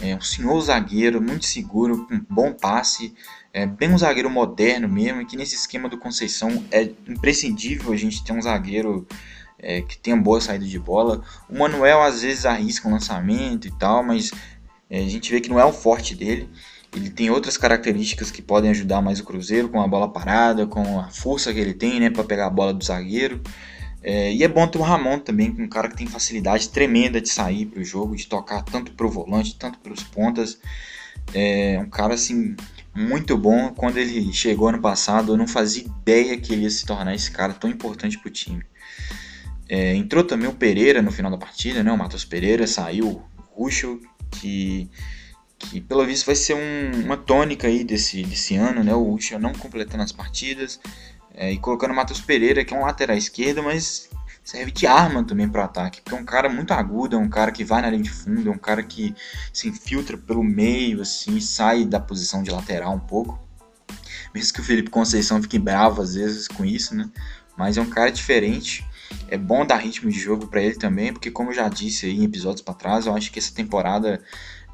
É 0.00 0.16
um 0.16 0.20
senhor 0.20 0.60
zagueiro, 0.60 1.22
muito 1.22 1.46
seguro, 1.46 2.06
com 2.06 2.20
bom 2.28 2.52
passe, 2.52 3.14
é 3.52 3.66
bem 3.66 3.92
um 3.92 3.98
zagueiro 3.98 4.28
moderno 4.28 4.88
mesmo, 4.88 5.22
e 5.22 5.24
que 5.24 5.36
nesse 5.36 5.54
esquema 5.54 5.88
do 5.88 5.96
Conceição 5.96 6.64
é 6.70 6.90
imprescindível 7.08 7.92
a 7.92 7.96
gente 7.96 8.24
ter 8.24 8.32
um 8.32 8.42
zagueiro 8.42 9.06
é, 9.58 9.80
que 9.80 9.96
tenha 9.96 10.16
boa 10.16 10.40
saída 10.40 10.64
de 10.64 10.78
bola. 10.78 11.22
O 11.48 11.58
Manuel 11.58 12.02
às 12.02 12.22
vezes 12.22 12.44
arrisca 12.44 12.88
um 12.88 12.92
lançamento 12.92 13.68
e 13.68 13.70
tal, 13.70 14.02
mas 14.02 14.30
é, 14.90 14.98
a 14.98 15.08
gente 15.08 15.30
vê 15.30 15.40
que 15.40 15.48
não 15.48 15.60
é 15.60 15.64
o 15.64 15.72
forte 15.72 16.14
dele. 16.14 16.50
Ele 16.94 17.10
tem 17.10 17.30
outras 17.30 17.56
características 17.56 18.30
que 18.30 18.42
podem 18.42 18.70
ajudar 18.70 19.00
mais 19.00 19.18
o 19.18 19.24
Cruzeiro, 19.24 19.68
com 19.68 19.80
a 19.80 19.88
bola 19.88 20.08
parada, 20.08 20.66
com 20.66 21.00
a 21.00 21.08
força 21.08 21.52
que 21.52 21.58
ele 21.58 21.74
tem 21.74 21.98
né, 21.98 22.10
para 22.10 22.22
pegar 22.22 22.46
a 22.46 22.50
bola 22.50 22.72
do 22.72 22.84
zagueiro. 22.84 23.40
É, 24.06 24.30
e 24.34 24.44
é 24.44 24.48
bom 24.48 24.66
ter 24.66 24.76
o 24.76 24.82
Ramon 24.82 25.18
também, 25.18 25.50
um 25.58 25.66
cara 25.66 25.88
que 25.88 25.96
tem 25.96 26.06
facilidade 26.06 26.68
tremenda 26.68 27.22
de 27.22 27.30
sair 27.30 27.64
para 27.64 27.80
o 27.80 27.84
jogo, 27.84 28.14
de 28.14 28.26
tocar 28.26 28.62
tanto 28.62 28.92
para 28.92 29.06
o 29.06 29.10
volante, 29.10 29.56
tanto 29.58 29.78
pelos 29.78 30.02
pontas. 30.02 30.58
É 31.32 31.80
um 31.80 31.88
cara 31.88 32.12
assim 32.12 32.54
muito 32.94 33.38
bom. 33.38 33.70
Quando 33.70 33.96
ele 33.96 34.30
chegou 34.30 34.68
ano 34.68 34.80
passado, 34.80 35.32
eu 35.32 35.36
não 35.38 35.48
fazia 35.48 35.84
ideia 35.84 36.36
que 36.38 36.52
ele 36.52 36.64
ia 36.64 36.70
se 36.70 36.84
tornar 36.84 37.14
esse 37.14 37.30
cara 37.30 37.54
tão 37.54 37.70
importante 37.70 38.18
para 38.18 38.28
o 38.28 38.30
time. 38.30 38.62
É, 39.66 39.94
entrou 39.94 40.22
também 40.22 40.50
o 40.50 40.54
Pereira 40.54 41.00
no 41.00 41.10
final 41.10 41.30
da 41.30 41.38
partida, 41.38 41.82
né? 41.82 41.90
O 41.90 41.96
Matheus 41.96 42.26
Pereira 42.26 42.66
saiu, 42.66 43.08
o 43.08 43.62
Ruxo, 43.62 43.98
que, 44.32 44.86
que 45.58 45.80
pelo 45.80 46.04
visto 46.04 46.26
vai 46.26 46.36
ser 46.36 46.54
um, 46.54 47.04
uma 47.04 47.16
tônica 47.16 47.66
aí 47.66 47.82
desse, 47.82 48.22
desse 48.22 48.54
ano, 48.54 48.84
né? 48.84 48.94
O 48.94 49.02
Ruxo 49.02 49.38
não 49.38 49.54
completando 49.54 50.02
as 50.02 50.12
partidas, 50.12 50.78
é, 51.34 51.52
e 51.52 51.58
colocando 51.58 51.90
o 51.90 51.94
Matheus 51.94 52.20
Pereira, 52.20 52.64
que 52.64 52.72
é 52.72 52.76
um 52.76 52.84
lateral 52.84 53.16
esquerdo, 53.16 53.62
mas 53.62 54.08
serve 54.44 54.70
de 54.70 54.86
arma 54.86 55.24
também 55.24 55.48
para 55.48 55.62
o 55.62 55.64
ataque, 55.64 56.00
porque 56.02 56.16
é 56.16 56.20
um 56.20 56.24
cara 56.24 56.48
muito 56.48 56.72
agudo, 56.72 57.16
é 57.16 57.18
um 57.18 57.28
cara 57.28 57.50
que 57.50 57.64
vai 57.64 57.82
na 57.82 57.90
linha 57.90 58.02
de 58.02 58.10
fundo, 58.10 58.48
é 58.48 58.52
um 58.52 58.58
cara 58.58 58.82
que 58.82 59.14
se 59.52 59.68
infiltra 59.68 60.16
pelo 60.16 60.44
meio, 60.44 61.00
assim, 61.00 61.40
sai 61.40 61.84
da 61.84 61.98
posição 61.98 62.42
de 62.42 62.50
lateral 62.50 62.94
um 62.94 63.00
pouco. 63.00 63.42
Mesmo 64.34 64.52
que 64.52 64.60
o 64.60 64.64
Felipe 64.64 64.90
Conceição 64.90 65.40
fique 65.42 65.58
bravo 65.58 66.02
às 66.02 66.14
vezes 66.14 66.46
com 66.46 66.64
isso, 66.64 66.94
né? 66.94 67.08
Mas 67.56 67.76
é 67.78 67.80
um 67.80 67.88
cara 67.88 68.10
diferente. 68.10 68.84
É 69.28 69.38
bom 69.38 69.64
dar 69.64 69.76
ritmo 69.76 70.10
de 70.10 70.18
jogo 70.18 70.46
para 70.48 70.62
ele 70.62 70.74
também, 70.74 71.12
porque 71.12 71.30
como 71.30 71.50
eu 71.50 71.54
já 71.54 71.68
disse 71.68 72.08
em 72.08 72.24
episódios 72.24 72.60
para 72.60 72.74
trás, 72.74 73.06
eu 73.06 73.14
acho 73.14 73.30
que 73.30 73.38
essa 73.38 73.54
temporada 73.54 74.20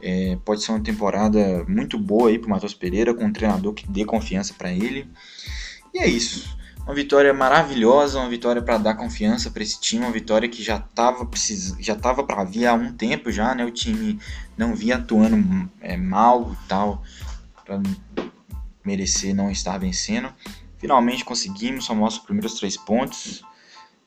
é, 0.03 0.37
pode 0.45 0.63
ser 0.63 0.73
uma 0.73 0.81
temporada 0.81 1.65
muito 1.69 1.99
boa 1.99 2.31
aí 2.31 2.39
para 2.39 2.49
Matheus 2.49 2.75
Pereira, 2.75 3.15
com 3.15 3.25
um 3.25 3.33
treinador 3.33 3.75
que 3.75 3.89
dê 3.89 4.05
confiança 4.05 4.55
para 4.55 4.73
ele. 4.73 5.07
E 5.95 5.99
é 5.99 6.07
isso. 6.07 6.59
Uma 6.85 6.95
vitória 6.95 7.33
maravilhosa, 7.33 8.19
uma 8.19 8.29
vitória 8.29 8.61
para 8.63 8.79
dar 8.79 8.95
confiança 8.95 9.51
para 9.51 9.63
esse 9.63 9.81
time, 9.81 10.05
uma 10.05 10.13
vitória 10.13 10.49
que 10.49 10.63
já 10.63 10.77
estava 10.77 11.25
precis... 11.27 11.77
já 11.79 11.93
estava 11.93 12.25
para 12.25 12.43
vir 12.45 12.67
há 12.67 12.75
um 12.75 12.93
tempo 12.93 13.31
já, 13.31 13.55
né? 13.55 13.65
O 13.65 13.71
time 13.71 14.19
não 14.57 14.75
vinha 14.75 14.97
atuando 14.97 15.71
é, 15.81 15.97
mal 15.97 16.53
e 16.53 16.69
tal 16.69 17.03
para 17.65 17.81
merecer 18.85 19.35
não 19.35 19.51
estar 19.51 19.79
vencendo. 19.79 20.33
Finalmente 20.79 21.25
conseguimos, 21.25 21.85
só 21.85 21.95
os 21.95 22.19
primeiros 22.19 22.55
três 22.55 22.77
pontos. 22.77 23.45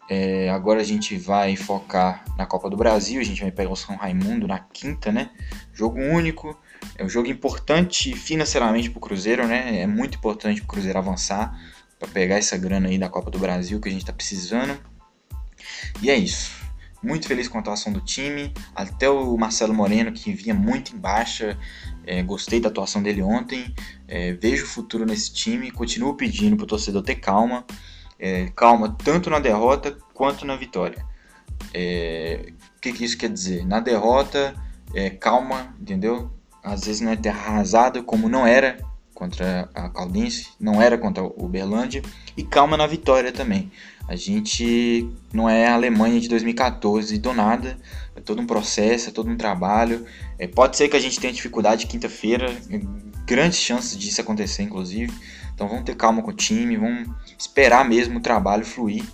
É, 0.10 0.50
agora 0.50 0.82
a 0.82 0.84
gente 0.84 1.16
vai 1.18 1.56
focar 1.56 2.26
na 2.38 2.46
Copa 2.46 2.70
do 2.70 2.76
Brasil, 2.76 3.22
a 3.22 3.24
gente 3.24 3.42
vai 3.42 3.52
pegar 3.52 3.72
o 3.72 3.76
São 3.76 3.96
Raimundo 3.96 4.48
na 4.48 4.60
quinta, 4.60 5.12
né? 5.12 5.30
Jogo 5.72 6.00
único, 6.00 6.60
é 6.96 7.04
um 7.04 7.10
jogo 7.10 7.28
importante 7.28 8.14
financeiramente 8.16 8.90
para 8.90 8.98
o 8.98 9.02
Cruzeiro, 9.02 9.48
né? 9.48 9.82
É 9.82 9.88
muito 9.88 10.18
importante 10.18 10.62
para 10.62 10.66
o 10.66 10.68
Cruzeiro 10.70 10.98
avançar 10.98 11.58
para 12.00 12.08
pegar 12.08 12.36
essa 12.36 12.58
grana 12.58 12.90
aí 12.90 12.98
da 12.98 13.10
Copa 13.10 13.32
do 13.32 13.40
Brasil 13.40 13.80
que 13.80 13.88
a 13.88 13.92
gente 13.92 14.02
está 14.02 14.14
precisando. 14.14 14.78
E 16.02 16.10
é 16.10 16.16
isso. 16.16 16.52
Muito 17.02 17.28
feliz 17.28 17.48
com 17.48 17.58
a 17.58 17.62
atuação 17.62 17.92
do 17.92 18.02
time. 18.02 18.54
Até 18.76 19.10
o 19.10 19.38
Marcelo 19.38 19.74
Moreno, 19.74 20.12
que 20.12 20.34
vinha 20.34 20.54
muito 20.54 20.96
em 20.96 20.98
baixa. 20.98 21.58
É, 22.06 22.22
gostei 22.24 22.60
da 22.60 22.70
atuação 22.70 23.02
dele 23.02 23.22
ontem. 23.22 23.74
É, 24.08 24.34
vejo 24.34 24.64
o 24.64 24.68
futuro 24.68 25.06
nesse 25.06 25.34
time. 25.34 25.72
Continuo 25.72 26.16
pedindo 26.16 26.56
para 26.56 26.64
o 26.66 26.68
torcedor 26.68 27.02
ter 27.04 27.16
calma. 27.16 27.66
É, 28.20 28.50
calma 28.56 28.96
tanto 29.04 29.30
na 29.30 29.40
derrota 29.40 29.98
quanto 30.14 30.46
na 30.46 30.56
vitória. 30.56 31.06
É, 31.74 32.54
o 32.78 32.80
que, 32.80 32.94
que 32.94 33.04
isso 33.04 33.18
quer 33.18 33.30
dizer? 33.30 33.66
Na 33.66 33.80
derrota, 33.80 34.56
é, 34.94 35.10
calma, 35.10 35.76
entendeu? 35.80 36.32
Às 36.64 36.86
vezes 36.86 37.02
não 37.02 37.12
é 37.12 37.16
terra 37.16 37.52
arrasada, 37.52 38.02
como 38.02 38.30
não 38.30 38.48
era 38.48 38.78
contra 39.14 39.70
a 39.74 39.90
Caldense, 39.90 40.50
não 40.60 40.82
era 40.82 40.98
contra 40.98 41.24
o 41.24 41.46
Uberlândia, 41.46 42.02
e 42.36 42.44
calma 42.44 42.76
na 42.76 42.88
vitória 42.88 43.32
também. 43.32 43.72
A 44.08 44.16
gente 44.16 45.10
não 45.32 45.50
é 45.50 45.68
a 45.68 45.76
Alemanha 45.76 46.20
de 46.20 46.28
2014 46.28 47.18
do 47.18 47.34
nada, 47.34 47.78
é 48.16 48.20
todo 48.20 48.42
um 48.42 48.46
processo, 48.46 49.10
é 49.10 49.12
todo 49.12 49.30
um 49.30 49.38
trabalho. 49.38 50.06
É, 50.38 50.48
pode 50.48 50.76
ser 50.76 50.90
que 50.90 50.98
a 50.98 51.00
gente 51.00 51.20
tenha 51.20 51.32
dificuldade 51.32 51.88
quinta-feira, 51.88 52.54
grandes 53.26 53.60
chances 53.60 53.98
disso 53.98 54.20
acontecer, 54.20 54.64
inclusive. 54.64 55.14
Então 55.54 55.68
vamos 55.68 55.84
ter 55.84 55.96
calma 55.96 56.22
com 56.22 56.32
o 56.32 56.36
time, 56.36 56.76
vamos 56.76 57.08
esperar 57.38 57.88
mesmo 57.88 58.18
o 58.18 58.22
trabalho 58.22 58.66
fluir 58.66 59.06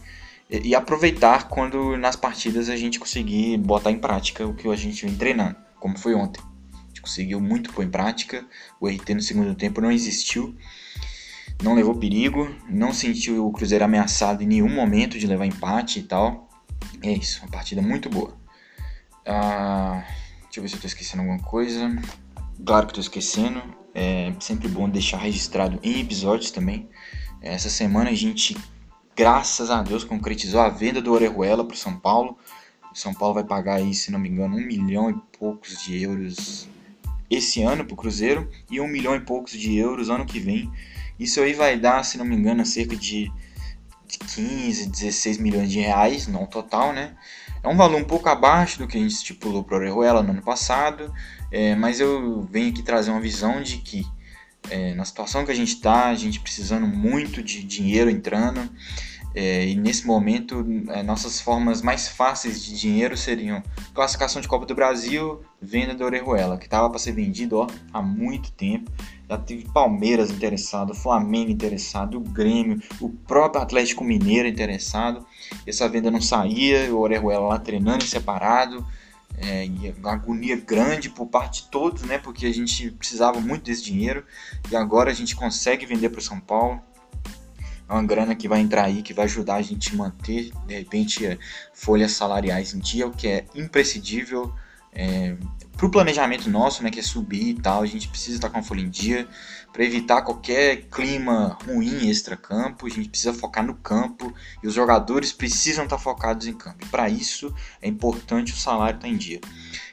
e, 0.49 0.69
e 0.69 0.75
aproveitar 0.75 1.49
quando 1.49 1.95
nas 1.97 2.15
partidas 2.15 2.69
a 2.69 2.75
gente 2.75 2.99
conseguir 2.99 3.57
botar 3.57 3.91
em 3.91 3.99
prática 3.99 4.47
o 4.47 4.53
que 4.53 4.67
a 4.67 4.75
gente 4.75 5.05
vem 5.05 5.15
treinando, 5.15 5.55
como 5.79 5.99
foi 5.99 6.15
ontem 6.15 6.48
conseguiu 7.01 7.39
muito 7.39 7.71
pôr 7.73 7.83
em 7.83 7.89
prática. 7.89 8.45
O 8.79 8.87
RT 8.87 9.13
no 9.13 9.21
segundo 9.21 9.55
tempo 9.55 9.81
não 9.81 9.91
existiu. 9.91 10.55
não 11.61 11.73
levou 11.73 11.95
perigo, 11.95 12.55
não 12.69 12.93
sentiu 12.93 13.45
o 13.45 13.51
Cruzeiro 13.51 13.83
ameaçado 13.83 14.43
em 14.43 14.47
nenhum 14.47 14.69
momento 14.69 15.19
de 15.19 15.27
levar 15.27 15.45
empate 15.45 15.99
e 15.99 16.03
tal. 16.03 16.49
É 17.03 17.11
isso, 17.11 17.41
uma 17.41 17.51
partida 17.51 17.81
muito 17.81 18.09
boa. 18.09 18.33
Ah, 19.25 20.03
deixa 20.43 20.59
eu 20.59 20.63
ver 20.63 20.69
se 20.69 20.75
eu 20.75 20.81
tô 20.81 20.87
esquecendo 20.87 21.23
alguma 21.23 21.39
coisa. 21.39 21.89
Claro 22.65 22.87
que 22.87 22.93
tô 22.93 23.01
esquecendo. 23.01 23.61
É 23.93 24.33
sempre 24.39 24.67
bom 24.67 24.89
deixar 24.89 25.17
registrado 25.17 25.79
em 25.83 25.99
episódios 25.99 26.51
também. 26.51 26.89
Essa 27.41 27.69
semana 27.69 28.09
a 28.09 28.13
gente, 28.13 28.57
graças 29.15 29.69
a 29.69 29.81
Deus, 29.81 30.03
concretizou 30.03 30.61
a 30.61 30.69
venda 30.69 31.01
do 31.01 31.11
Orejuela 31.11 31.65
para 31.65 31.73
o 31.73 31.77
São 31.77 31.97
Paulo. 31.99 32.37
O 32.91 32.97
São 32.97 33.13
Paulo 33.13 33.35
vai 33.35 33.43
pagar 33.43 33.75
aí, 33.75 33.93
se 33.93 34.11
não 34.11 34.19
me 34.19 34.29
engano, 34.29 34.55
um 34.55 34.65
milhão 34.65 35.09
e 35.09 35.15
poucos 35.37 35.83
de 35.83 36.01
euros 36.01 36.67
esse 37.29 37.61
ano 37.61 37.85
para 37.85 37.93
o 37.93 37.97
Cruzeiro 37.97 38.49
e 38.69 38.81
um 38.81 38.87
milhão 38.87 39.15
e 39.15 39.19
poucos 39.19 39.53
de 39.53 39.77
euros 39.77 40.09
ano 40.09 40.25
que 40.25 40.39
vem. 40.39 40.71
Isso 41.19 41.41
aí 41.41 41.53
vai 41.53 41.77
dar, 41.77 42.03
se 42.03 42.17
não 42.17 42.25
me 42.25 42.35
engano, 42.35 42.65
cerca 42.65 42.95
de, 42.95 43.31
de 44.07 44.17
15, 44.17 44.89
16 44.89 45.37
milhões 45.37 45.69
de 45.69 45.79
reais, 45.79 46.27
não 46.27 46.45
total, 46.45 46.93
né? 46.93 47.15
É 47.61 47.67
um 47.67 47.75
valor 47.75 47.99
um 47.99 48.05
pouco 48.05 48.29
abaixo 48.29 48.79
do 48.79 48.87
que 48.87 48.97
a 48.97 49.01
gente 49.01 49.11
estipulou 49.11 49.63
para 49.63 49.75
o 49.75 49.79
Orejuela 49.79 50.23
no 50.23 50.31
ano 50.31 50.41
passado, 50.41 51.13
é, 51.51 51.75
mas 51.75 51.99
eu 51.99 52.41
venho 52.49 52.69
aqui 52.69 52.81
trazer 52.81 53.11
uma 53.11 53.19
visão 53.19 53.61
de 53.61 53.77
que 53.79 54.07
é, 54.69 54.93
na 54.93 55.03
situação 55.05 55.45
que 55.45 55.51
a 55.51 55.55
gente 55.55 55.73
está, 55.73 56.07
a 56.07 56.15
gente 56.15 56.39
precisando 56.39 56.87
muito 56.87 57.43
de 57.43 57.63
dinheiro 57.63 58.09
entrando, 58.09 58.69
é, 59.41 59.65
e 59.69 59.73
nesse 59.73 60.05
momento, 60.05 60.65
é, 60.89 61.01
nossas 61.01 61.39
formas 61.39 61.81
mais 61.81 62.09
fáceis 62.09 62.61
de 62.61 62.77
dinheiro 62.77 63.15
seriam 63.15 63.63
classificação 63.93 64.41
de 64.41 64.49
Copa 64.49 64.65
do 64.65 64.75
Brasil, 64.75 65.41
venda 65.61 65.95
do 65.95 66.03
Orejuela, 66.03 66.57
que 66.57 66.65
estava 66.65 66.89
para 66.89 66.99
ser 66.99 67.13
vendido 67.13 67.55
ó, 67.55 67.67
há 67.93 68.01
muito 68.01 68.51
tempo. 68.51 68.91
Já 69.29 69.37
teve 69.37 69.63
Palmeiras 69.71 70.29
interessado, 70.29 70.93
Flamengo 70.93 71.49
interessado, 71.51 72.17
o 72.17 72.19
Grêmio, 72.19 72.81
o 72.99 73.07
próprio 73.07 73.61
Atlético 73.61 74.03
Mineiro 74.03 74.45
interessado. 74.45 75.25
Essa 75.65 75.87
venda 75.87 76.11
não 76.11 76.19
saía, 76.19 76.93
o 76.93 76.99
Orejuela 76.99 77.47
lá 77.47 77.59
treinando 77.59 78.03
separado. 78.03 78.85
É, 79.37 79.65
e 79.65 79.95
uma 79.97 80.11
agonia 80.11 80.57
grande 80.57 81.09
por 81.09 81.27
parte 81.27 81.63
de 81.63 81.69
todos, 81.69 82.01
né? 82.01 82.17
Porque 82.17 82.45
a 82.45 82.53
gente 82.53 82.91
precisava 82.91 83.39
muito 83.39 83.63
desse 83.63 83.85
dinheiro 83.85 84.25
e 84.69 84.75
agora 84.75 85.11
a 85.11 85.13
gente 85.13 85.33
consegue 85.33 85.85
vender 85.85 86.09
para 86.09 86.19
o 86.19 86.21
São 86.21 86.41
Paulo. 86.41 86.81
É 87.89 87.93
uma 87.93 88.03
grana 88.03 88.35
que 88.35 88.47
vai 88.47 88.59
entrar 88.59 88.85
aí, 88.85 89.01
que 89.01 89.13
vai 89.13 89.25
ajudar 89.25 89.55
a 89.55 89.61
gente 89.61 89.95
manter, 89.95 90.51
de 90.67 90.75
repente, 90.75 91.39
folhas 91.73 92.11
salariais 92.11 92.73
em 92.73 92.79
dia, 92.79 93.07
o 93.07 93.11
que 93.11 93.27
é 93.27 93.45
imprescindível 93.55 94.53
é, 94.91 95.35
para 95.77 95.85
o 95.85 95.89
planejamento 95.89 96.49
nosso, 96.49 96.83
né, 96.83 96.89
que 96.89 96.99
é 96.99 97.03
subir 97.03 97.49
e 97.49 97.53
tal, 97.53 97.83
a 97.83 97.85
gente 97.85 98.09
precisa 98.09 98.35
estar 98.35 98.49
com 98.49 98.59
a 98.59 98.63
folha 98.63 98.81
em 98.81 98.89
dia 98.89 99.27
para 99.71 99.83
evitar 99.83 100.21
qualquer 100.23 100.87
clima 100.91 101.57
ruim 101.65 102.09
extra-campo. 102.09 102.85
A 102.85 102.89
gente 102.89 103.07
precisa 103.07 103.33
focar 103.33 103.65
no 103.65 103.75
campo 103.75 104.33
e 104.61 104.67
os 104.67 104.73
jogadores 104.73 105.31
precisam 105.31 105.85
estar 105.85 105.97
focados 105.97 106.47
em 106.47 106.53
campo. 106.53 106.85
Para 106.87 107.07
isso 107.07 107.53
é 107.81 107.87
importante 107.87 108.51
o 108.51 108.57
salário 108.57 108.97
estar 108.97 109.07
em 109.07 109.15
dia. 109.15 109.39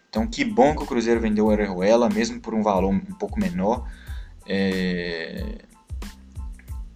Então, 0.08 0.26
que 0.26 0.44
bom 0.44 0.74
que 0.74 0.82
o 0.82 0.86
Cruzeiro 0.86 1.20
vendeu 1.20 1.44
o 1.44 1.48
Orejuela, 1.48 2.08
mesmo 2.08 2.40
por 2.40 2.54
um 2.54 2.62
valor 2.62 2.90
um 2.90 3.00
pouco 3.00 3.38
menor. 3.38 3.88
É... 4.46 5.58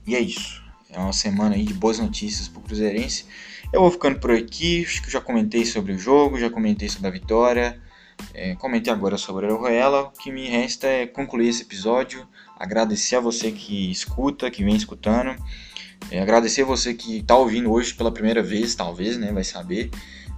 E 0.06 0.16
é 0.16 0.20
isso. 0.20 0.64
É 0.92 0.98
uma 0.98 1.12
semana 1.12 1.54
aí 1.54 1.64
de 1.64 1.74
boas 1.74 1.98
notícias 1.98 2.48
para 2.48 2.58
o 2.58 2.62
Cruzeirense. 2.62 3.24
Eu 3.72 3.80
vou 3.80 3.90
ficando 3.90 4.18
por 4.18 4.32
aqui. 4.32 4.84
Acho 4.84 5.02
que 5.02 5.10
já 5.10 5.20
comentei 5.20 5.64
sobre 5.64 5.92
o 5.92 5.98
jogo, 5.98 6.38
já 6.38 6.50
comentei 6.50 6.88
sobre 6.88 7.08
a 7.08 7.10
vitória. 7.10 7.80
É, 8.34 8.54
comentei 8.56 8.92
agora 8.92 9.16
sobre 9.16 9.46
a 9.46 9.52
Roela. 9.52 10.02
O 10.02 10.10
que 10.10 10.32
me 10.32 10.48
resta 10.48 10.86
é 10.86 11.06
concluir 11.06 11.48
esse 11.48 11.62
episódio. 11.62 12.26
Agradecer 12.58 13.16
a 13.16 13.20
você 13.20 13.52
que 13.52 13.90
escuta, 13.90 14.50
que 14.50 14.64
vem 14.64 14.74
escutando. 14.74 15.36
É, 16.10 16.20
agradecer 16.20 16.62
a 16.62 16.66
você 16.66 16.94
que 16.94 17.18
está 17.18 17.36
ouvindo 17.36 17.70
hoje 17.70 17.94
pela 17.94 18.10
primeira 18.10 18.42
vez, 18.42 18.74
talvez, 18.74 19.16
né? 19.16 19.32
Vai 19.32 19.44
saber. 19.44 19.90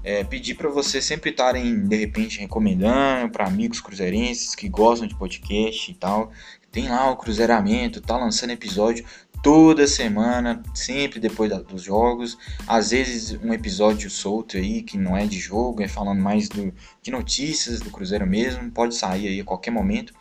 É, 0.04 0.24
pedir 0.24 0.54
para 0.54 0.68
você 0.68 1.00
sempre 1.00 1.30
estarem, 1.30 1.86
de 1.86 1.96
repente, 1.96 2.40
recomendando 2.40 3.30
para 3.30 3.46
amigos 3.46 3.80
cruzeirenses 3.80 4.54
que 4.54 4.68
gostam 4.68 5.06
de 5.06 5.14
podcast 5.14 5.90
e 5.90 5.94
tal. 5.94 6.32
Tem 6.72 6.88
lá 6.88 7.10
o 7.10 7.16
Cruzeiramento, 7.16 8.00
tá 8.00 8.16
lançando 8.16 8.50
episódio 8.50 9.04
toda 9.42 9.86
semana, 9.86 10.62
sempre 10.72 11.18
depois 11.18 11.50
da, 11.50 11.58
dos 11.58 11.82
jogos. 11.82 12.38
Às 12.66 12.90
vezes 12.90 13.38
um 13.42 13.52
episódio 13.52 14.08
solto 14.08 14.56
aí 14.56 14.82
que 14.82 14.96
não 14.96 15.16
é 15.16 15.26
de 15.26 15.38
jogo, 15.38 15.82
é 15.82 15.88
falando 15.88 16.20
mais 16.20 16.48
do, 16.48 16.72
de 17.02 17.10
notícias 17.10 17.80
do 17.80 17.90
Cruzeiro 17.90 18.26
mesmo. 18.26 18.70
Pode 18.70 18.94
sair 18.94 19.28
aí 19.28 19.40
a 19.40 19.44
qualquer 19.44 19.72
momento. 19.72 20.14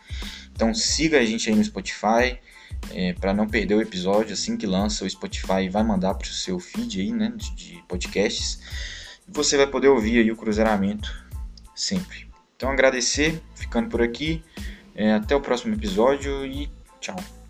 Então 0.52 0.74
siga 0.74 1.18
a 1.18 1.24
gente 1.24 1.48
aí 1.48 1.54
no 1.54 1.64
Spotify. 1.64 2.38
É, 2.90 3.12
para 3.12 3.32
não 3.32 3.46
perder 3.46 3.76
o 3.76 3.80
episódio 3.80 4.32
assim 4.32 4.56
que 4.56 4.66
lança 4.66 5.04
o 5.04 5.08
Spotify 5.10 5.68
vai 5.70 5.84
mandar 5.84 6.14
para 6.14 6.26
o 6.26 6.32
seu 6.32 6.58
feed 6.58 7.00
aí, 7.00 7.12
né, 7.12 7.32
de, 7.36 7.54
de 7.54 7.84
podcasts. 7.86 8.60
Você 9.28 9.56
vai 9.56 9.68
poder 9.68 9.86
ouvir 9.86 10.18
aí 10.18 10.32
o 10.32 10.36
cruzeiramento 10.36 11.08
sempre. 11.76 12.28
Então 12.56 12.70
agradecer, 12.70 13.40
ficando 13.54 13.88
por 13.88 14.02
aqui. 14.02 14.42
É, 14.94 15.14
até 15.14 15.34
o 15.34 15.40
próximo 15.40 15.74
episódio 15.74 16.44
e 16.44 16.68
tchau. 17.00 17.41